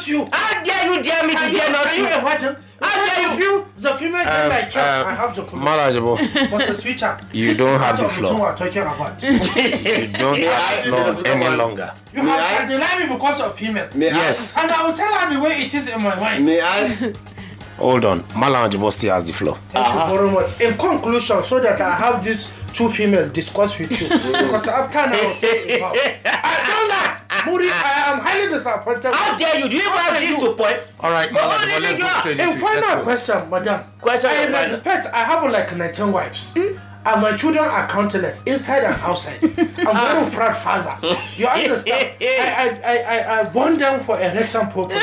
[0.00, 0.28] How dare you?
[0.32, 2.18] How dare you dare me to dare not can you you?
[2.18, 2.56] imagine?
[2.82, 5.60] How Because of you, the female Um, like um, I have to come.
[5.60, 6.16] Malajibo.
[6.16, 6.74] Mr.
[6.74, 7.20] Switcher.
[7.32, 8.34] You don't have part the floor.
[8.40, 9.22] what we're talking about.
[9.22, 11.92] You don't have the floor any longer.
[12.14, 13.88] You have to deny me because of female.
[13.94, 14.56] Yes.
[14.56, 16.44] And I will tell her the way it is in my mind.
[16.46, 17.12] May I?
[17.80, 18.20] Hold on.
[18.34, 19.56] Malajibo still has the floor.
[19.68, 20.60] Thank you very much.
[20.60, 24.08] In conclusion, so that I have these two female discuss with you.
[24.08, 27.16] because after now, I'll take it don't laugh.
[27.46, 29.14] Muri, I am highly disappointed.
[29.14, 29.68] How dare you?
[29.68, 30.92] Do you even have this to point?
[31.00, 32.20] All right, But Malajibo, what do you let's go you are?
[32.20, 33.84] straight In final question, madam.
[34.00, 34.70] Question I of final.
[34.76, 36.54] respect, I have like 19 wives.
[36.56, 36.89] Hmm?
[37.04, 39.42] And my children are countless, inside and outside.
[39.42, 40.30] I'm very ah.
[40.30, 41.16] proud father.
[41.36, 42.10] You understand?
[42.20, 45.02] I, I, I, I, I born them for election purposes.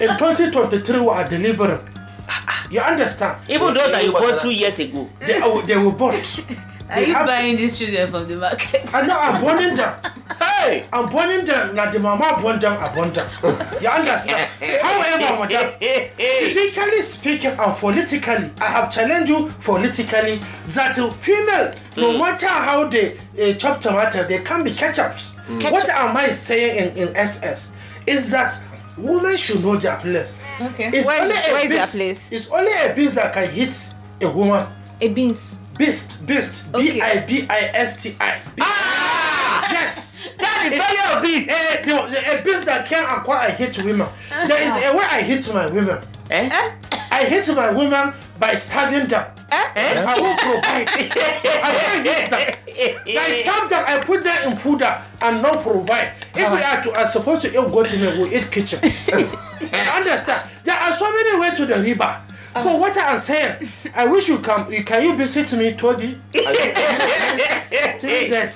[0.00, 1.80] In 2023, we are delivering.
[2.70, 3.38] You understand?
[3.50, 5.08] Even though that you bought two years ago.
[5.18, 6.40] They, oh, they were bought.
[6.92, 8.94] Are They you have- buying these children from the market?
[8.94, 9.94] I know I'm burning them.
[10.38, 10.84] Hey!
[10.92, 11.74] I'm burning them.
[11.74, 13.26] Now the mama burn them, I burn them.
[13.80, 14.50] You understand?
[14.82, 22.46] However, madam, typically speaking and politically, I have challenged you politically that female, no matter
[22.48, 25.34] how they uh, chop tomato, they can be ketchups.
[25.72, 27.72] What am I saying in, in SS?
[28.06, 28.60] Is that
[28.98, 30.34] women should know their place.
[30.60, 30.90] Okay.
[30.92, 32.32] It's Where's- only a where's their place?
[32.32, 33.74] It's only a beast that can hit
[34.20, 34.66] a woman.
[35.00, 35.58] A beans.
[35.82, 38.40] Beast, beast, B I B I S T I.
[38.60, 39.66] Ah!
[39.72, 40.16] Yes.
[40.38, 41.50] That is very of beast.
[41.50, 44.06] A, the, a beast that can acquire I hit women.
[44.30, 45.98] There is a way I hit my women.
[46.30, 46.48] Eh?
[47.10, 49.26] I hit my women by stabbing them.
[49.50, 50.04] Eh?
[50.06, 50.86] I will provide.
[50.86, 53.18] I will hit them.
[53.18, 56.12] I stab them, I put them in powder and not provide.
[56.36, 58.78] If we are, to, are supposed to eat goat meat, we eat kitchen.
[58.84, 60.48] I understand.
[60.62, 62.20] There are so many ways to the river.
[62.60, 64.70] So what I'm saying, I wish you come.
[64.72, 66.20] you- Can you visit me, Toby?
[66.32, 66.62] yes.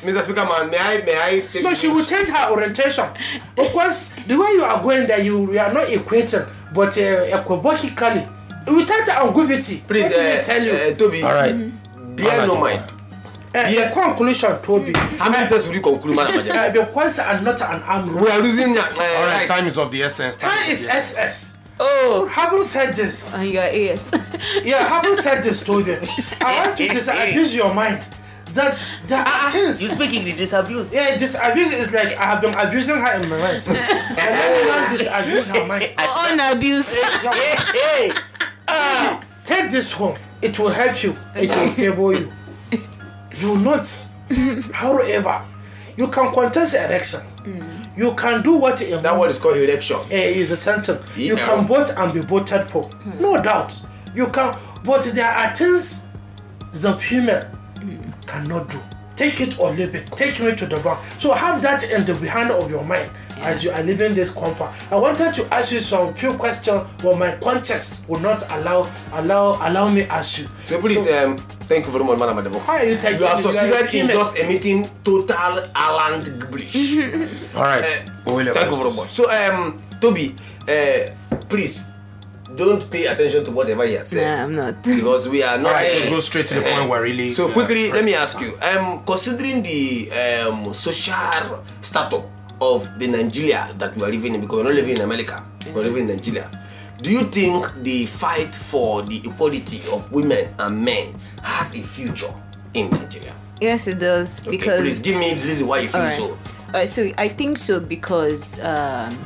[0.07, 0.23] Mr.
[0.23, 3.07] Speaker, man, may I, may I take No, she will change her orientation
[3.55, 8.27] because the way you are going there, you, you are not equating, but uh, equivocally,
[8.67, 9.83] without ambiguity.
[9.87, 10.73] Please, let me uh, tell you.
[10.73, 11.23] uh, Toby.
[11.23, 11.55] All right.
[12.17, 12.93] Bear no mind.
[13.55, 14.93] Uh, the conclusion, Toby.
[15.19, 16.55] How many times will you conclude, Madam Ajay?
[16.55, 18.77] Uh, because I'm not an armed We are losing.
[18.77, 19.49] Uh, All right, right.
[19.49, 20.37] time is of the essence.
[20.37, 21.57] Time is is of the essence.
[21.79, 21.81] SS.
[21.81, 22.27] Oh.
[22.27, 24.13] Having said this, On your ears.
[24.65, 25.93] yeah, having said this, Toby,
[26.41, 26.95] I want to eh, eh, eh.
[26.95, 28.03] disabuse your mind
[28.55, 29.83] that there are things.
[29.83, 30.95] You speak English, disabuse.
[30.95, 33.63] Yeah, disabuse is like I have been abusing her in my mind.
[33.69, 35.93] and let me not disabuse her mind.
[35.99, 36.95] On abuse.
[36.95, 38.13] Hey, hey.
[38.69, 40.17] Ah, take this home.
[40.43, 41.17] It will help you.
[41.35, 42.33] It will favor you.
[43.37, 43.87] You not.
[44.73, 45.45] However,
[45.97, 47.21] you can contest election.
[47.45, 47.86] Mm.
[47.97, 49.97] You can do what a That word is called election.
[50.11, 51.01] eh, is a sentence.
[51.17, 51.47] You Yeah.
[51.47, 52.89] can vote and be voted for.
[53.19, 53.73] No doubt.
[54.15, 54.55] You can.
[54.85, 56.03] But there are things
[56.73, 57.45] the female
[58.27, 58.79] cannot do.
[59.17, 60.07] Take it or leave it.
[60.13, 60.99] Take me to the bank.
[61.19, 64.75] So have that in the behind of your mind as you are leaving this compound.
[64.91, 69.57] I wanted to ask you some few questions, but my conscience will not allow allow
[69.69, 70.47] allow me ask you.
[70.65, 71.37] So please, um,
[71.69, 72.61] thank you very much, Madam Adebo.
[72.61, 73.43] How are you taking You have it?
[73.43, 76.75] You are succeeded in just emitting total Alan gibberish.
[77.57, 77.85] All right.
[78.27, 79.11] Uh, William, Thank you very much.
[79.11, 80.35] So, um, Toby,
[80.69, 81.11] uh,
[81.49, 81.85] please
[82.55, 84.83] don't pay attention to whatever he has said Nah, I'm not.
[84.83, 85.69] because we are not.
[85.69, 87.31] All right, uh, go straight to the point where really.
[87.31, 88.57] So quickly, let me ask you.
[88.63, 94.57] Um, considering the um, social startup of the Nigeria that we are living in, because
[94.59, 95.45] we're not living in America,
[95.75, 96.51] we're living in Nigeria.
[97.03, 102.33] Do you think the fight for the equality of women and men has a future
[102.73, 103.35] in Nigeria?
[103.61, 104.41] Yes, it does.
[104.47, 106.17] Okay, because please give me the reason why you feel Alright.
[106.17, 106.37] so.
[106.87, 109.17] So I think so because um,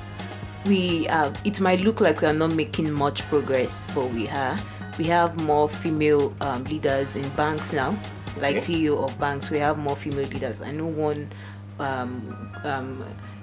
[0.66, 1.06] we.
[1.44, 4.58] It might look like we are not making much progress, but we are.
[4.98, 7.90] We have more female um, leaders in banks now,
[8.38, 8.84] like Okay.
[8.84, 9.50] CEO of banks.
[9.50, 10.60] We have more female leaders.
[10.60, 11.30] I know one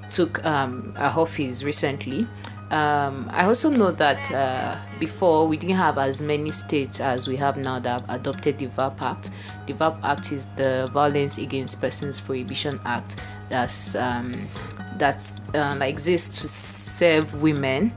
[0.09, 2.27] took um, a office recently.
[2.69, 7.37] Um, I also know that uh, before we didn't have as many states as we
[7.37, 9.29] have now that have adopted the VAP Act.
[9.67, 14.33] The VAP Act is the Violence Against Persons Prohibition Act that's um,
[15.01, 17.93] uh, exists to serve women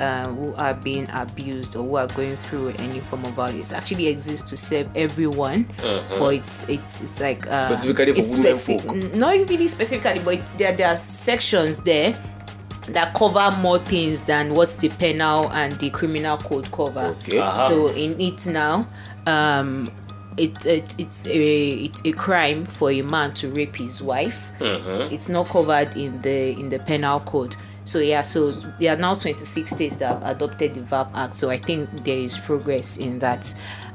[0.00, 3.72] uh, who are being abused or who are going through any form of violence.
[3.72, 6.18] It actually exists to serve everyone, Uh-huh.
[6.18, 9.14] but it's it's it's like uh, Specifically for women speci- folk.
[9.14, 12.14] not really specifically, but there there are sections there
[12.88, 17.14] that cover more things than what the penal and the criminal code cover.
[17.22, 17.38] Okay.
[17.38, 17.68] Uh-huh.
[17.68, 18.88] So in it now,
[19.26, 19.88] um,
[20.36, 24.50] it, it it's a it's a crime for a man to rape his wife.
[24.58, 25.12] Mm-hmm.
[25.14, 27.54] It's not covered in the in the penal code.
[27.90, 31.34] So yeah, so there are now 26 states that have adopted the VAP Act.
[31.34, 33.52] So I think there is progress in that,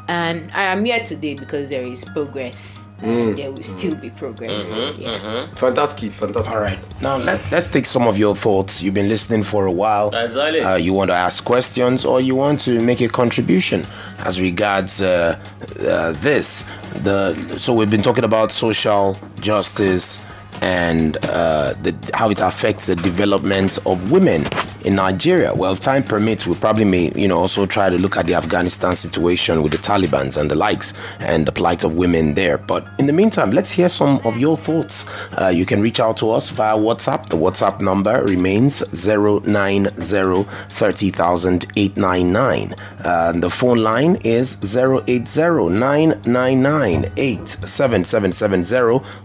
[0.09, 4.71] and I am here today because there is progress there will still be progress.
[4.71, 5.01] Mm-hmm.
[5.01, 5.47] Yeah.
[5.55, 6.53] Fantastic, fantastic.
[6.53, 6.81] All right.
[7.01, 8.81] Now let's let's take some of your thoughts.
[8.81, 10.09] You've been listening for a while.
[10.09, 10.61] Exactly.
[10.61, 13.85] Uh, you want to ask questions or you want to make a contribution
[14.19, 15.39] as regards uh,
[15.81, 16.63] uh, this.
[17.03, 20.21] The so we've been talking about social justice
[20.62, 24.43] and uh, the, how it affects the development of women
[24.86, 25.53] in Nigeria.
[25.53, 28.36] Well, if time permits, we probably may, you know, also try to look at the
[28.36, 32.59] Afghanistan situation with the Taliban's and the likes and the plight of women there.
[32.59, 35.05] But in the meantime, let's hear some of your thoughts.
[35.41, 37.29] Uh, you can reach out to us via WhatsApp.
[37.29, 42.75] The WhatsApp number remains 090 30899.
[43.03, 45.25] Uh, the phone line is 080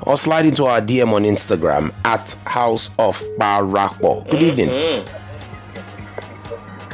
[0.03, 4.27] or slide into our DM on Instagram at House of Parapo.
[4.31, 5.05] Good evening.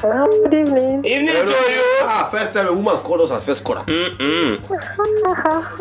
[0.09, 1.05] Hello, good evening.
[1.05, 1.83] Evening to you.
[2.07, 3.83] Ah, first time a woman called us as first caller.
[3.87, 4.63] Mm-mm.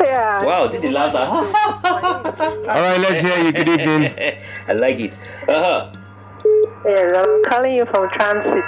[0.04, 0.44] yeah.
[0.44, 1.18] Wow, did the laughter?
[2.68, 3.52] All right, let's hear you.
[3.52, 4.10] Good evening.
[4.68, 5.16] I like it.
[5.48, 5.92] Uh-huh.
[6.86, 8.64] Yes, I'm calling you from Transit.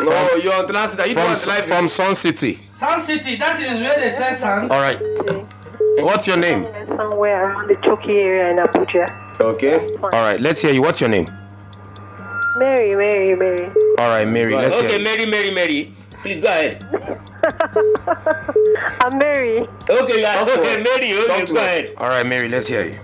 [0.00, 0.98] No, you're on transit.
[0.98, 1.64] Are you From, from, live?
[1.66, 2.58] from Sun City.
[2.72, 4.62] Sun City, that is where they say sun.
[4.68, 4.98] All right.
[6.02, 6.64] What's your name?
[6.96, 9.06] Somewhere around the Choki area in Abuja.
[9.40, 9.88] Okay.
[10.02, 10.82] All right, let's hear you.
[10.82, 11.28] What's your name?
[12.62, 13.66] Mary, Mary, Mary.
[13.98, 14.54] All right, Mary.
[14.54, 15.02] Let's Okay, you.
[15.02, 15.92] Mary, Mary, Mary.
[16.22, 16.78] Please go ahead.
[19.02, 19.66] I'm Mary.
[19.90, 20.80] Okay, you are Talk okay.
[20.80, 21.12] Mary.
[21.18, 21.92] Okay, go ahead.
[21.98, 22.48] All right, Mary.
[22.48, 23.00] Let's hear you.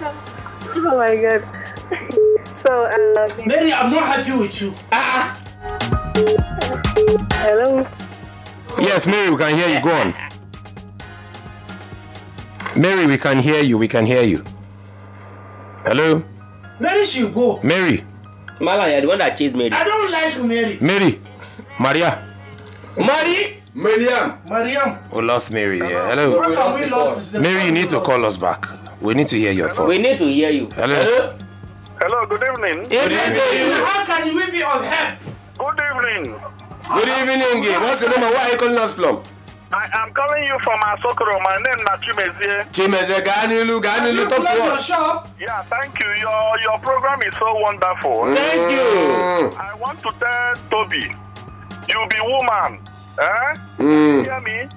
[0.00, 1.44] Oh my god.
[2.64, 4.72] so, uh, Mary, I'm not happy with you.
[4.90, 5.36] Ah,
[7.44, 7.86] hello.
[8.80, 9.82] Yes, Mary, we can hear you.
[9.84, 10.14] Go on.
[12.74, 13.76] Mary, we can hear you.
[13.76, 14.42] We can hear you.
[15.84, 16.22] Hello,
[16.80, 17.60] Mary should go.
[17.62, 18.02] Mary.
[18.60, 19.72] Malan, you're the one that chased Mary.
[19.72, 20.78] I don't like Mary.
[20.80, 21.20] Mary.
[21.78, 22.24] Maria.
[22.96, 23.60] Mary?
[23.74, 24.38] Miriam.
[24.48, 24.98] Mariam.
[25.12, 25.78] We lost Mary.
[25.78, 25.84] Yeah.
[25.86, 26.10] Uh-huh.
[26.10, 26.36] Hello.
[26.38, 27.34] What have we lost?
[27.34, 28.66] Mary, you need to call us back.
[29.00, 29.88] We need to hear your thoughts.
[29.88, 30.68] We need to hear you.
[30.74, 31.36] Hello.
[32.00, 32.88] Hello, good evening.
[32.88, 33.84] Good Evening.
[33.84, 35.18] How can we be of help?
[35.58, 36.40] Good evening.
[36.94, 37.78] Good evening, Gay.
[37.78, 39.22] What's your name and where are you calling us from?
[39.72, 41.40] I am calling you from Asokoro.
[41.42, 42.64] My name is Nachimezie.
[42.72, 44.84] Chimeze Ganilu, Ganilu, You talk to your us.
[44.86, 45.28] shop.
[45.40, 46.06] Yeah, thank you.
[46.20, 48.32] Your your program is so wonderful.
[48.34, 48.86] Thank you.
[48.86, 49.58] Mm.
[49.58, 51.02] I want to tell Toby,
[51.88, 52.78] you be woman.
[53.20, 53.56] Eh?
[53.78, 54.24] Mm.
[54.24, 54.68] Hear me?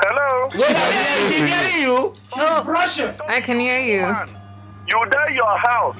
[0.00, 0.48] Hello?
[0.58, 2.12] Yeah, she's hearing you.
[2.36, 3.14] Oh, Brushing.
[3.28, 4.00] I can hear you.
[4.02, 4.28] Man,
[4.88, 5.96] you there your house.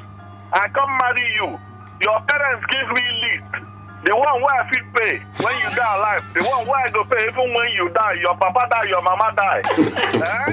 [0.53, 1.59] I come marry you.
[2.03, 3.65] Your parents give me list.
[4.05, 6.25] The one where I fit pay when you die alive.
[6.35, 8.15] The one where I go pay even when you die.
[8.21, 9.63] Your papa die, your mama die.
[9.81, 10.53] eh?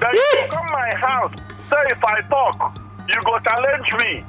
[0.00, 1.32] Then you come my house.
[1.70, 2.78] Say if I talk,
[3.08, 4.24] you go challenge me.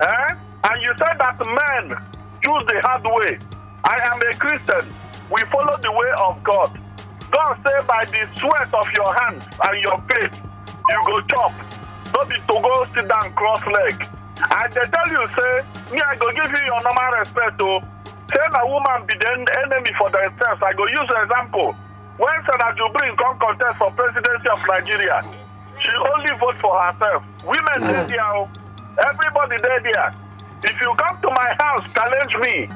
[0.00, 0.28] Eh?
[0.64, 1.98] And you say that men
[2.42, 3.38] choose the hard way.
[3.84, 4.86] I am a Christian.
[5.30, 6.78] We follow the way of God.
[7.32, 10.38] God say by the sweat of your hands and your faith,
[10.90, 11.52] you go chop.
[12.14, 14.06] No be to go sit down cross leg.
[14.42, 17.80] I dey tell you say, me I go give you your normal respect o.
[18.30, 20.62] Say na woman be the en- enemy for themselves.
[20.62, 21.74] I go use example.
[22.18, 25.24] When Senator Jubrin come contest for presidency of Nigeria,
[25.80, 27.24] she only vote for herself.
[27.44, 28.48] Women dey there o.
[29.10, 30.14] Everybody dey there.
[30.62, 32.68] If you come to my house challenge me,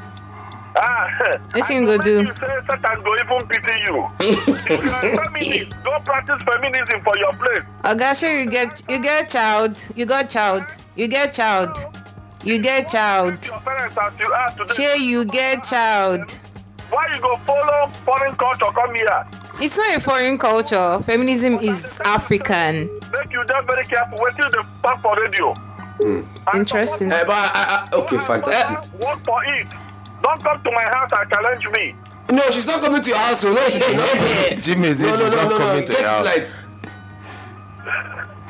[0.77, 1.09] ah,
[1.55, 2.19] Wetin you go do?
[2.23, 4.07] You say Satan go even pity you.
[4.21, 7.65] if you are a feminist, go practice feminism for your place.
[7.85, 9.87] Oga, sure you get you get child.
[9.95, 10.65] You got child.
[10.97, 11.77] You get child.
[12.47, 13.45] You get child.
[13.45, 14.75] Your parents as you are today.
[14.75, 16.31] Sure you get child.
[16.91, 19.27] Why you go follow foreign culture come here?
[19.61, 21.01] It's not a foreign culture.
[21.03, 22.89] Feminism is African.
[23.13, 25.55] Make you dey very careful wetin you dey talk for radio.
[26.55, 27.11] Interesting.
[27.11, 28.93] Eh, but I, I, okay, fantastic.
[29.03, 29.67] Work for it.
[30.23, 31.95] Don't come to my house and challenge me.
[32.31, 33.41] No, she's not coming to your house.
[33.41, 34.63] So no, she's not.
[34.63, 35.59] Jimmy said No, no, she's no, not no, no.
[35.59, 36.25] coming to Get your house.
[36.25, 36.57] light.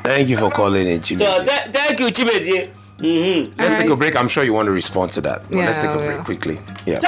[0.03, 1.25] Thank you for calling in, Jimmy.
[1.25, 2.71] So th- thank you, Chimezie.
[2.97, 3.61] Mm-hmm.
[3.61, 4.15] Let's take a break.
[4.15, 5.41] I'm sure you want to respond to that.
[5.49, 6.23] But let's take a break will.
[6.23, 6.59] quickly.
[6.85, 6.99] Yeah.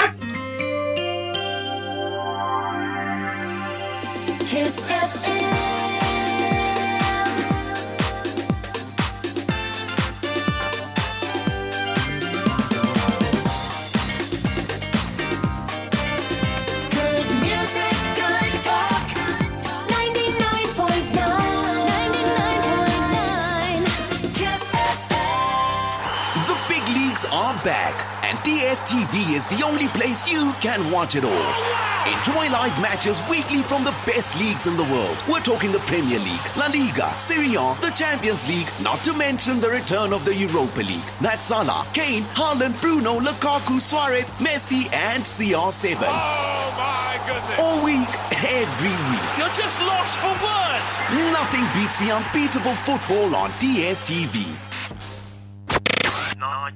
[4.50, 5.29] Kiss
[27.64, 27.93] back,
[28.24, 31.53] and DSTV is the only place you can watch it all.
[32.07, 35.18] Enjoy live matches weekly from the best leagues in the world.
[35.28, 39.60] We're talking the Premier League, La Liga, Serie A, the Champions League, not to mention
[39.60, 41.10] the return of the Europa League.
[41.22, 45.97] That's Salah, Kane, Haaland, Bruno, Lukaku, Suarez, Messi, and CR7.
[46.01, 47.60] Oh my goodness.
[47.60, 48.10] All week,
[48.47, 49.28] every week.
[49.38, 50.91] You're just lost for words.
[51.34, 54.68] Nothing beats the unbeatable football on DSTV.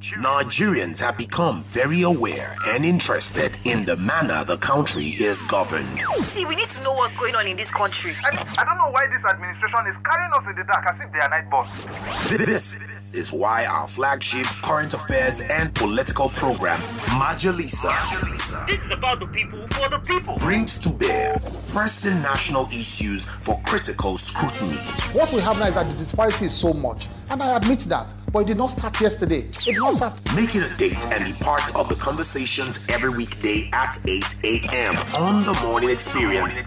[0.01, 5.99] Nigerians have become very aware and interested in the manner the country is governed.
[6.21, 8.13] See, we need to know what's going on in this country.
[8.23, 11.11] I, I don't know why this administration is carrying us in the dark as if
[11.13, 11.83] they are night boss.
[12.29, 16.79] This is why our flagship current affairs and political program,
[17.19, 20.37] Majalisa, This is about the people for the people.
[20.39, 21.39] brings to bear
[21.69, 24.77] pressing national issues for critical scrutiny.
[25.17, 28.13] What we have now is that the disparity is so much, and I admit that,
[28.33, 29.39] but it did not start yesterday.
[29.45, 30.13] It did not start.
[30.35, 34.97] Make it a date and be part of the conversations every weekday at 8 a.m.
[35.15, 36.57] on the Morning Experience.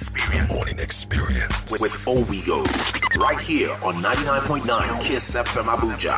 [0.54, 2.62] Morning Experience with, with Owigo.
[3.18, 6.14] Right here on 99.9 Kiss FM Abuja.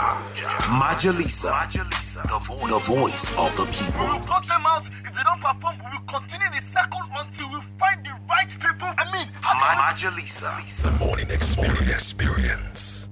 [0.69, 4.05] Majalisa, the, vo- the voice of the people.
[4.05, 4.87] We will cut them out.
[4.87, 8.89] If they don't perform, we will continue the circle until we find the right people.
[9.01, 10.53] I mean, Majalisa,
[10.85, 11.89] the Morning Experience.
[11.91, 13.08] Experience.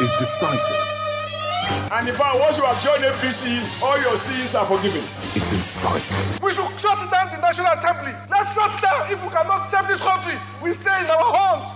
[0.00, 0.76] Is decisive.
[1.90, 5.02] And in fact, once you have joined APC, all your sins are forgiven.
[5.34, 6.38] It's incisive.
[6.42, 8.12] we should shut down the National Assembly.
[8.30, 9.00] Let's shut down.
[9.10, 11.66] If we cannot save this country, we stay in our homes.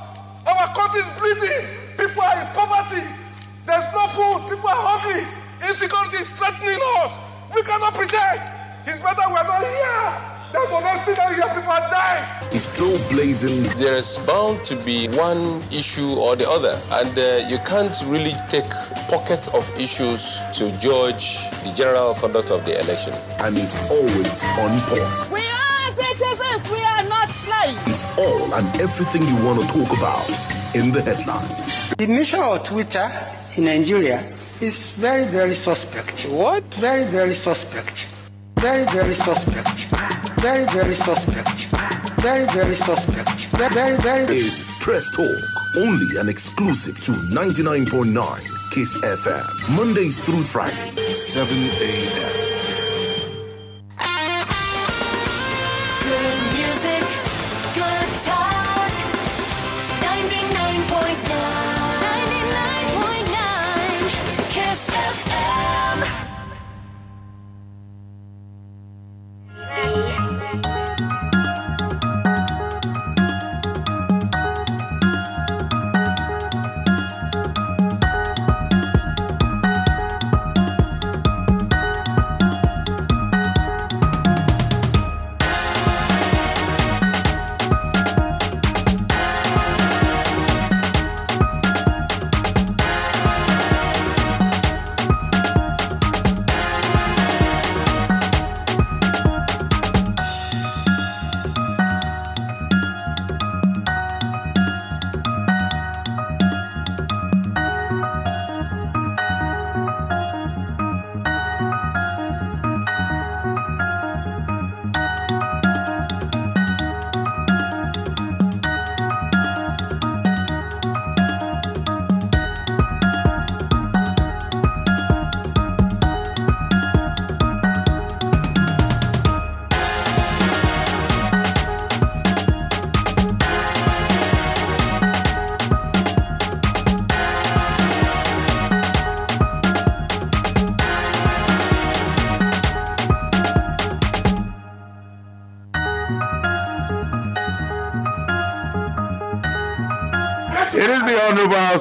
[0.47, 1.65] Our country is bleeding.
[1.99, 3.03] People are in poverty.
[3.67, 4.51] There's no food.
[4.51, 5.27] People are hungry.
[5.67, 7.17] Insecurity is threatening us.
[7.55, 8.41] We cannot pretend.
[8.87, 10.40] It's better we're not here.
[10.53, 11.45] Than to not sit down here.
[11.55, 12.25] People are dying.
[12.53, 13.75] It's trailblazing.
[13.79, 18.69] There's bound to be one issue or the other, and uh, you can't really take
[19.09, 23.13] pockets of issues to judge the general conduct of the election.
[23.39, 25.31] And it's always on point.
[25.31, 27.79] We are citizens, we are not slaves.
[27.87, 30.29] It's all and everything you want to talk about
[30.75, 31.91] in the headlines.
[31.95, 33.09] The nature of Twitter
[33.57, 34.19] in Nigeria
[34.61, 36.23] is very, very suspect.
[36.29, 36.65] What?
[36.75, 38.07] Very, very suspect.
[38.59, 39.90] Very, very suspect.
[40.41, 41.67] Very, very suspect.
[42.23, 43.47] Very, very suspect.
[43.59, 44.35] Very, very, very.
[44.35, 45.39] Is Press Talk
[45.77, 48.15] only an exclusive to 99.9
[48.71, 49.77] Kiss FM.
[49.77, 52.60] Mondays through Friday, 7 a.m.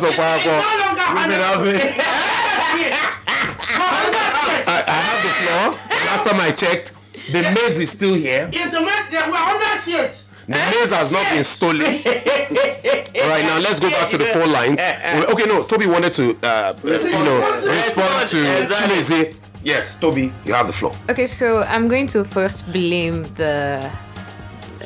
[0.03, 1.63] Honorable House of Parapo.
[1.63, 1.81] We've been.
[4.67, 5.65] I, I have the floor.
[6.05, 6.93] Last time I checked,
[7.31, 8.49] the maze is still here.
[8.51, 10.23] Internet, we're under seat.
[10.47, 11.81] The maze has not been stolen.
[11.85, 14.79] All right, now let's go back to the four lines.
[14.79, 19.35] Okay, no, Toby wanted to, uh, you know, respond to Chinese.
[19.61, 20.93] Yes, Toby, you have the floor.
[21.09, 23.91] Okay, so I'm going to first blame the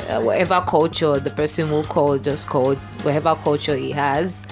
[0.09, 4.45] uh, whatever culture the person will call just called, whatever culture he has,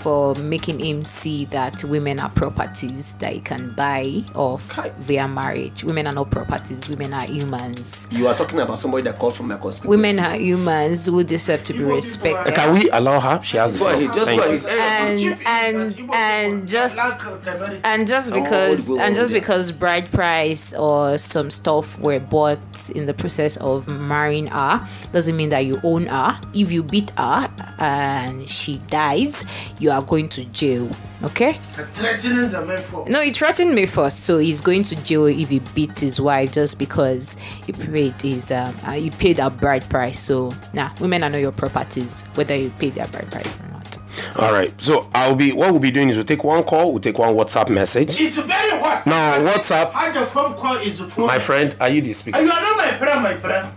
[0.00, 4.62] for making him see that women are properties that he can buy off
[5.00, 5.84] via marriage.
[5.84, 8.06] Women are not properties, women are humans.
[8.10, 9.88] You are talking about somebody that comes from my constituency.
[9.88, 12.54] Women are humans who deserve to be respected.
[12.54, 13.40] Can we allow her?
[13.42, 15.38] She has the Go ahead, just go ahead.
[15.46, 21.18] and and and just and just because what- what and just because bride price or
[21.18, 24.80] some stuff were bought in the process of marrying her
[25.12, 29.44] doesn't mean that you own her if you beat her uh, and she dies
[29.78, 30.88] you are going to jail
[31.22, 31.54] okay
[31.94, 33.08] Threatenings are meant for.
[33.08, 36.52] no he threatened me first so he's going to jail if he beats his wife
[36.52, 37.34] just because
[37.66, 41.40] he paid his um uh, he paid a bride price so nah women are not
[41.40, 43.98] your properties whether you pay their bride price or not
[44.36, 44.72] All right.
[44.80, 45.52] So I'll be.
[45.52, 46.90] What we'll be doing is we'll take one call.
[46.92, 48.20] We'll take one WhatsApp message.
[48.20, 49.06] It's very hot.
[49.06, 49.92] Now, WhatsApp.
[49.92, 52.40] How the phone call is the My friend, are you the speaker?
[52.40, 53.68] You are not my friend, my friend.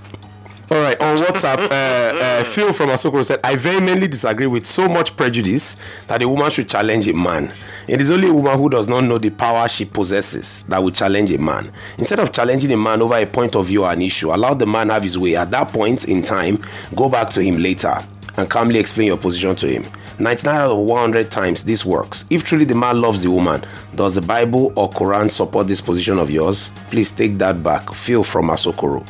[0.72, 4.88] All right, on WhatsApp, uh, uh, Phil from Asokoro said, I vehemently disagree with so
[4.88, 5.76] much prejudice
[6.08, 7.52] that a woman should challenge a man.
[7.90, 10.92] It is only a woman who does not know the power she possesses that will
[10.92, 11.70] challenge a man.
[11.98, 14.66] Instead of challenging a man over a point of view or an issue, allow the
[14.66, 15.36] man have his way.
[15.36, 16.58] At that point in time,
[16.96, 18.00] go back to him later
[18.38, 19.84] and calmly explain your position to him.
[20.20, 22.24] 99 out of 100 times this works.
[22.30, 23.62] If truly the man loves the woman,
[23.96, 26.72] does the Bible or Quran support this position of yours?
[26.92, 27.94] Please take that back.
[27.94, 29.06] Phil from Asokoro.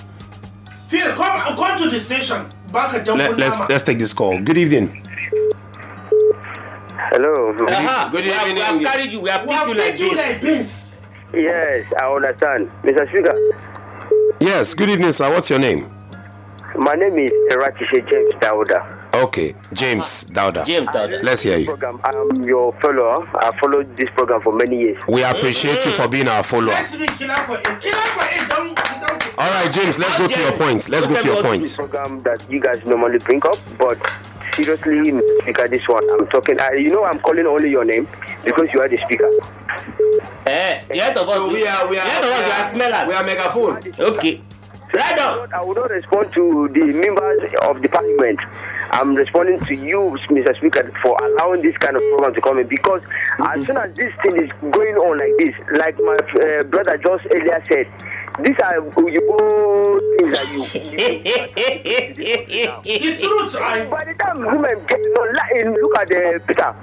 [0.92, 2.46] Phil, come, come to the station.
[2.74, 4.38] Back at Let, let's let's take this call.
[4.38, 5.02] Good evening.
[7.14, 7.56] Hello.
[7.66, 8.12] Aha, uh-huh.
[8.14, 10.42] we have, we have carried you, we have picked you like this.
[10.42, 10.92] this.
[11.34, 12.70] Yes, I understand.
[12.84, 13.10] Mr.
[13.10, 13.36] Sugar,
[14.42, 14.74] Yes.
[14.74, 15.32] Good evening, sir.
[15.32, 15.88] What's your name?
[16.76, 19.14] my name is Eratishe James Dauda.
[19.14, 20.66] Okay, James Dauda.
[20.66, 21.24] James Dauda.
[21.24, 21.68] Let's hear you.
[21.68, 22.02] Program.
[22.04, 23.28] I'm your follower.
[23.40, 25.02] I followed this program for many years.
[25.08, 26.76] We appreciate you for being our follower.
[29.42, 29.98] All right, James.
[29.98, 30.88] Let's go to your points.
[30.90, 31.76] Let's go to your points.
[31.76, 33.98] program that you guys normally bring up, but
[34.54, 35.12] seriously,
[35.42, 36.60] speaker, this one I'm talking.
[36.60, 38.08] I, you know, I'm calling only your name
[38.46, 39.30] because you are the speaker.
[40.46, 42.52] Eh, the rest of us, So we are- we are- rest of us, we we
[42.52, 43.08] are- are smellers.
[43.08, 43.80] we are megaphone.
[44.00, 44.42] Okay.
[44.94, 45.48] Right down.
[45.56, 48.38] I will not respond to the members of the parliament.
[48.92, 50.54] I'm responding to you, Mr.
[50.58, 53.02] Speaker, for allowing this kind of program to come in because
[53.40, 56.14] as soon as this thing is going on like this, like my
[56.44, 57.88] uh, brother just earlier said,
[58.40, 59.38] These are Oyibo
[60.18, 60.64] things that you.
[62.86, 63.86] it's truth, I.
[63.90, 66.74] By the time women get no like, eh, look at the Peter.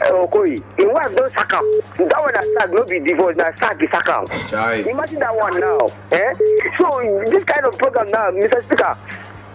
[0.00, 1.64] Eh, Okoye, oh, him wife don sack am.
[2.08, 4.24] That one na sack no be divorce, na sack be sack am.
[4.88, 5.86] Imagine that one now.
[6.12, 6.32] Eh?
[6.80, 8.64] So this kind of program now, Mr.
[8.64, 8.96] Speaker,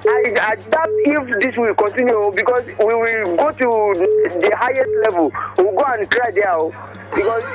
[0.04, 3.94] I, I doubt if this will continue because we will go to
[4.40, 5.32] the highest level.
[5.58, 6.74] We'll go and cry there oh,
[7.14, 7.44] because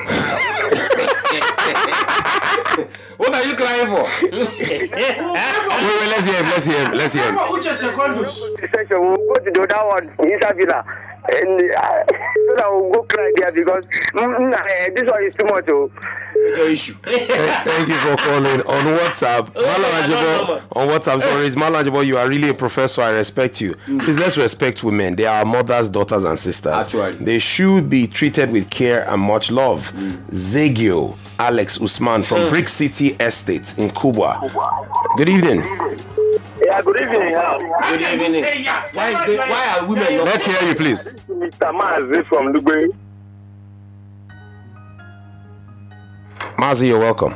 [3.17, 4.05] What are you crying for?
[5.77, 6.45] Wait, wait, let's hear him.
[6.45, 6.91] Let's hear him.
[6.93, 7.35] Let's hear him.
[7.35, 8.41] Uche Secondus.
[8.73, 10.83] section we'll go to the other one inside Villa.
[11.33, 12.03] And uh,
[12.47, 15.67] so that we'll go cry there because mm, mm, eh, this one is too much.
[15.69, 15.91] Oh.
[16.55, 16.93] Issue.
[17.03, 19.51] Thank you for calling on WhatsApp.
[19.55, 21.55] Oh, Malam on WhatsApp stories.
[21.55, 23.01] Malam Ajibo, you are really a professor.
[23.01, 23.73] I respect you.
[23.85, 23.99] Mm.
[24.01, 25.15] Please let's respect women.
[25.15, 26.73] They are mothers, daughters, and sisters.
[26.73, 27.17] Actually.
[27.23, 29.91] They should be treated with care and much love.
[29.93, 30.17] Mm.
[30.29, 32.49] Zegio Alex Usman from mm.
[32.49, 34.41] Brick City Estate in Kubwa.
[35.17, 35.59] Good evening.
[36.63, 37.33] Yeah, good evening.
[37.89, 38.43] Good evening.
[38.93, 40.25] Why, is the, why are women not?
[40.25, 41.07] Let's hear you, please.
[41.29, 41.71] Mr.
[41.71, 42.89] Mazi from Lugbe.
[46.57, 47.35] Mazi, you're welcome.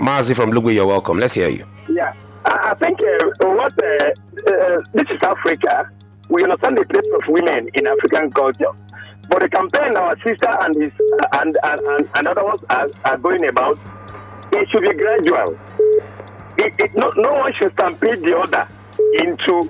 [0.00, 1.18] Mazi from Lugbe, you're welcome.
[1.18, 1.64] Let's hear you.
[1.88, 2.12] Yeah,
[2.44, 4.10] I think uh, what uh,
[4.50, 5.90] uh, this is Africa.
[6.28, 8.70] We understand the place of women in African culture,
[9.28, 10.92] but the campaign our sister and his
[11.40, 13.78] and and, and, and other ones are, are going about,
[14.52, 15.58] it should be gradual.
[16.58, 18.68] It, it, no, no one should stampede the other
[19.24, 19.68] into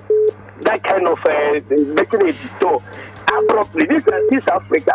[0.61, 2.83] that kind of uh, making it so
[3.35, 3.87] abruptly.
[3.87, 4.93] This is this Africa.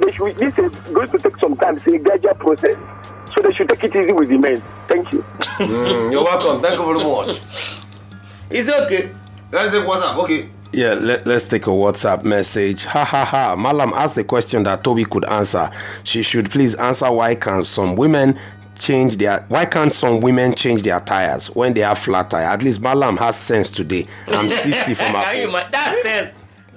[0.00, 1.76] They should, this is going to take some time.
[1.76, 2.76] It's a gradual process.
[3.34, 4.62] So they should take it easy with the men.
[4.86, 5.24] Thank you.
[5.58, 6.60] Mm, you're welcome.
[6.62, 7.40] Thank you very much.
[8.50, 9.12] It's okay.
[9.52, 10.16] Let's take WhatsApp.
[10.24, 10.48] Okay.
[10.72, 12.84] Yeah, let, let's take a WhatsApp message.
[12.84, 13.56] Ha ha ha.
[13.56, 15.70] Malam asked the question that Toby could answer.
[16.04, 18.38] She should please answer why can some women
[18.78, 22.44] change their why can't some women change their tires when they have flat tire?
[22.46, 24.06] At least Malam has sense today.
[24.28, 25.56] I'm CC from Can you Apple.
[25.56, 26.00] ima- That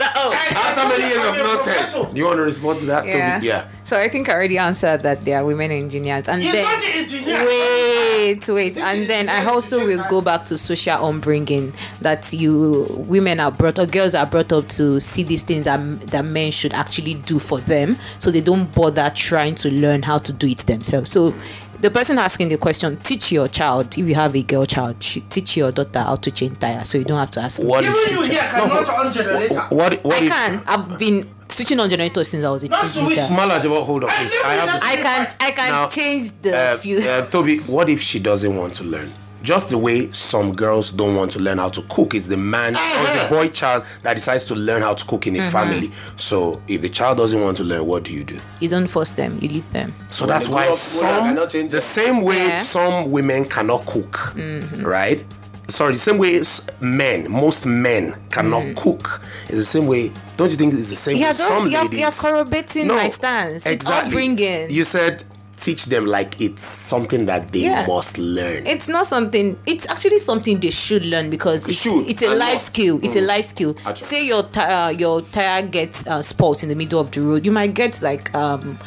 [0.02, 0.14] says.
[0.14, 0.34] That, oh.
[0.34, 2.12] After many years of nonsense.
[2.14, 3.36] Do you want to respond to that, Yeah.
[3.36, 3.47] Toby?
[3.47, 3.68] Yeah.
[3.84, 6.84] So I think I already answered that there are women engineers, and He's then not
[6.84, 7.45] an engineer.
[7.45, 13.39] wait, wait, and then I also will go back to social upbringing that you women
[13.39, 16.74] are brought or girls are brought up to see these things that, that men should
[16.74, 20.60] actually do for them, so they don't bother trying to learn how to do it
[20.60, 21.12] themselves.
[21.12, 21.34] So.
[21.82, 25.57] The person asking the question, teach your child, if you have a girl child, teach
[25.57, 27.65] your daughter how to change tire so you don't have to ask me.
[27.67, 29.61] What if Even you here check- cannot on generator.
[29.69, 30.63] What what I if can.
[30.67, 33.21] I've been switching on generator since I was a Not teenager.
[33.21, 33.38] switch.
[33.38, 34.32] Malajibo, hold on, please.
[34.45, 34.79] I have.
[34.84, 37.07] I can I can Now, change the uh, fuse.
[37.07, 39.11] uh, Toby, what if she doesn't want to learn?
[39.44, 42.14] Just the way some girls don't want to learn how to cook.
[42.14, 43.24] It's the man or Uh-huh.
[43.24, 45.52] the boy child that decides to learn how to cook in a Mhm.
[45.52, 45.92] family.
[46.16, 48.38] So if the child doesn't want to learn, what do you do?
[48.60, 49.38] you don't force them.
[49.42, 49.94] You leave them.
[50.10, 52.60] So that's why some the same way Yeah.
[52.62, 54.86] some women cannot cook, Mhm.
[54.86, 55.26] right?
[55.70, 59.22] Sorry, the same way s- men, most men cannot cook.
[59.48, 60.12] It's the same way.
[60.36, 62.00] Don't you think it's the same Yeah, way those, some you're, ladies?
[62.00, 63.58] you're corroborating No, my stance.
[63.66, 64.08] It's exactly.
[64.10, 64.70] upbringing.
[64.70, 65.24] You said
[65.62, 67.86] teach them like it's something that they Yeah.
[67.88, 68.66] must learn.
[68.66, 69.57] It's not something.
[69.68, 72.66] It's actually something they should learn because it's, should, it's a life must.
[72.66, 72.99] skill.
[73.03, 73.28] It's a Mm.
[73.28, 73.76] life skill.
[73.86, 74.07] Actually.
[74.07, 77.45] Say your tire, your tire gets uh, spots in the middle of the road.
[77.45, 78.80] You might get like um,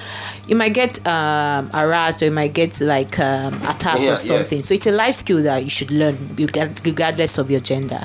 [0.48, 4.26] you might get um harassed or you might get like um attacked Yeah, or yes.
[4.26, 4.62] something.
[4.64, 8.00] So it's a life skill that you should learn regardless of your gender.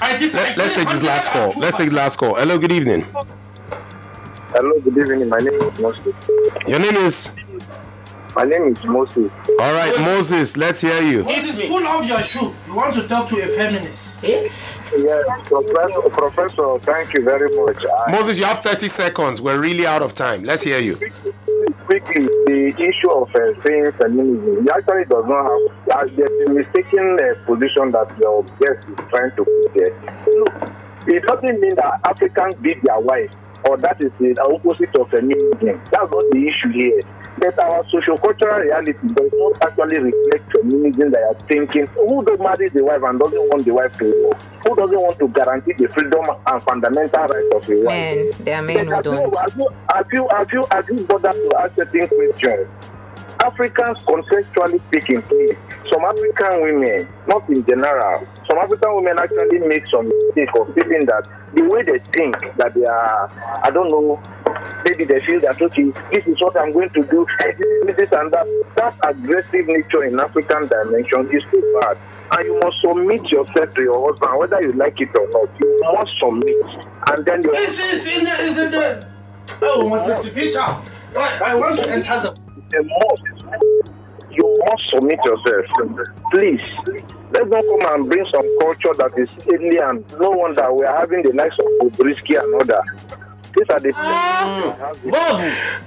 [0.00, 1.52] Let, us take this last call.
[1.56, 2.36] Let's take the last call.
[2.36, 3.04] Hello, good evening.
[4.54, 5.28] Hello, good evening.
[5.28, 6.14] My name is Moses.
[6.68, 7.28] Your name is.
[8.38, 9.32] My name is Moses.
[9.58, 10.56] All right, Moses.
[10.56, 11.24] Let's hear you.
[11.24, 12.54] Moses, pull off your shoe.
[12.68, 14.16] You want to talk to a feminist?
[14.22, 14.78] Yes,
[15.48, 17.84] Professor, Professor, thank you very much.
[18.06, 19.40] I, Moses, you have 30 seconds.
[19.40, 20.44] We're really out of time.
[20.44, 20.94] Let's hear you.
[21.86, 26.50] quickly, the issue of uh, saying feminism, he actually does not have, uh, there's a
[26.50, 29.90] mistaken uh, position that your guest is trying to put there.
[30.38, 30.70] Look,
[31.08, 33.34] it doesn't mean that Africans beat their wives,
[33.64, 35.58] or that is the opposite of feminism.
[35.90, 37.00] That's not the issue here.
[37.38, 42.68] But our socio-cultural reality does not actually reflect feminism that are thinking, who don't marry
[42.68, 44.42] the wife and doesn't want the wife to work?
[44.66, 47.86] Who doesn't want to guarantee the freedom and fundamental rights of a wife?
[47.86, 49.36] Men, there are men who don't.
[49.36, 52.74] Have you, have you, have you, have you bothered to ask certain questions?
[53.44, 55.22] Africans, conceptually speaking,
[55.90, 61.06] some African women, not in general, some African women actually make some mistake of feeling
[61.06, 63.30] that the way they think that they are,
[63.62, 64.20] I don't know,
[64.84, 67.26] maybe they feel that, okay, this is what I'm going to do,
[67.86, 68.46] this, and that.
[68.76, 71.98] That aggressive nature in African dimension is too bad.
[72.30, 75.48] And you must submit yourself to your husband, whether you like it or not.
[75.58, 76.86] You must submit.
[77.10, 79.08] And then This is in the, is in the.
[79.62, 80.60] Oh, what's this picture?
[80.60, 82.47] I want to enter the.
[82.74, 83.22] A must.
[84.30, 85.66] You must submit yourself.
[86.32, 86.60] Please.
[87.30, 90.04] Let's not come and bring some culture that is alien.
[90.18, 92.82] No wonder we are having the likes of Bobrisky and other.
[93.56, 94.92] These are the ah.
[95.02, 95.84] things.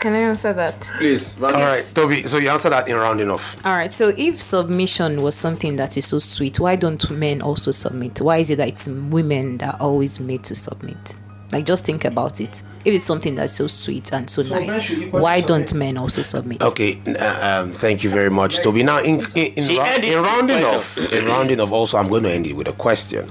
[0.00, 0.78] Can I answer that?
[0.98, 1.34] Please.
[1.42, 2.26] All right, Toby.
[2.26, 3.56] So you answer that in rounding off.
[3.64, 3.92] All right.
[3.92, 8.20] So if submission was something that is so sweet, why don't men also submit?
[8.20, 11.16] Why is it that it's women that are always made to submit?
[11.54, 12.64] Like just think about it.
[12.84, 16.60] If it's something that's so sweet and so, So nice, why don't men also submit?
[16.60, 18.82] Okay, uh, um, thank you very much, Toby.
[18.82, 21.04] Now, in in, in, He rou- in rounding question.
[21.04, 23.30] off, in rounding off, also, I'm going to end it with a question.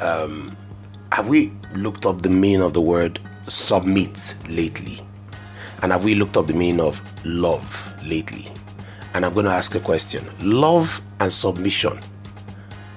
[0.00, 0.56] Um,
[1.10, 5.00] have we looked up the meaning of the word submit lately?
[5.82, 8.52] And have we looked up the meaning of love lately?
[9.14, 11.98] And I'm going to ask a question: Love and submission.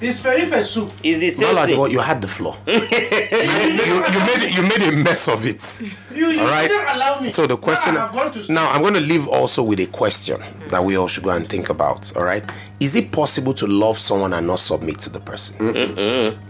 [0.02, 0.91] It's pepper soup.
[1.04, 1.91] Is the same thing.
[1.91, 2.58] you had the floor.
[2.68, 5.82] you, you, you made you made a mess of it.
[6.14, 6.68] You, you All right.
[6.68, 7.32] didn't allow me.
[7.32, 9.80] So the question Now I have gone to now I'm going to leave also with
[9.80, 12.16] a question that we all should go and think about.
[12.18, 12.43] All right,
[12.80, 15.56] is it possible to love someone and not submit to the person?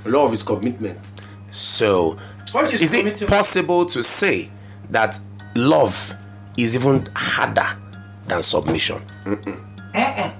[0.05, 1.11] Love is commitment.
[1.51, 2.17] So,
[2.53, 4.49] What is is it possible to say
[4.89, 5.19] that
[5.55, 6.15] love
[6.57, 7.67] is even harder
[8.27, 9.01] than submission?
[9.25, 10.31] Uh-uh.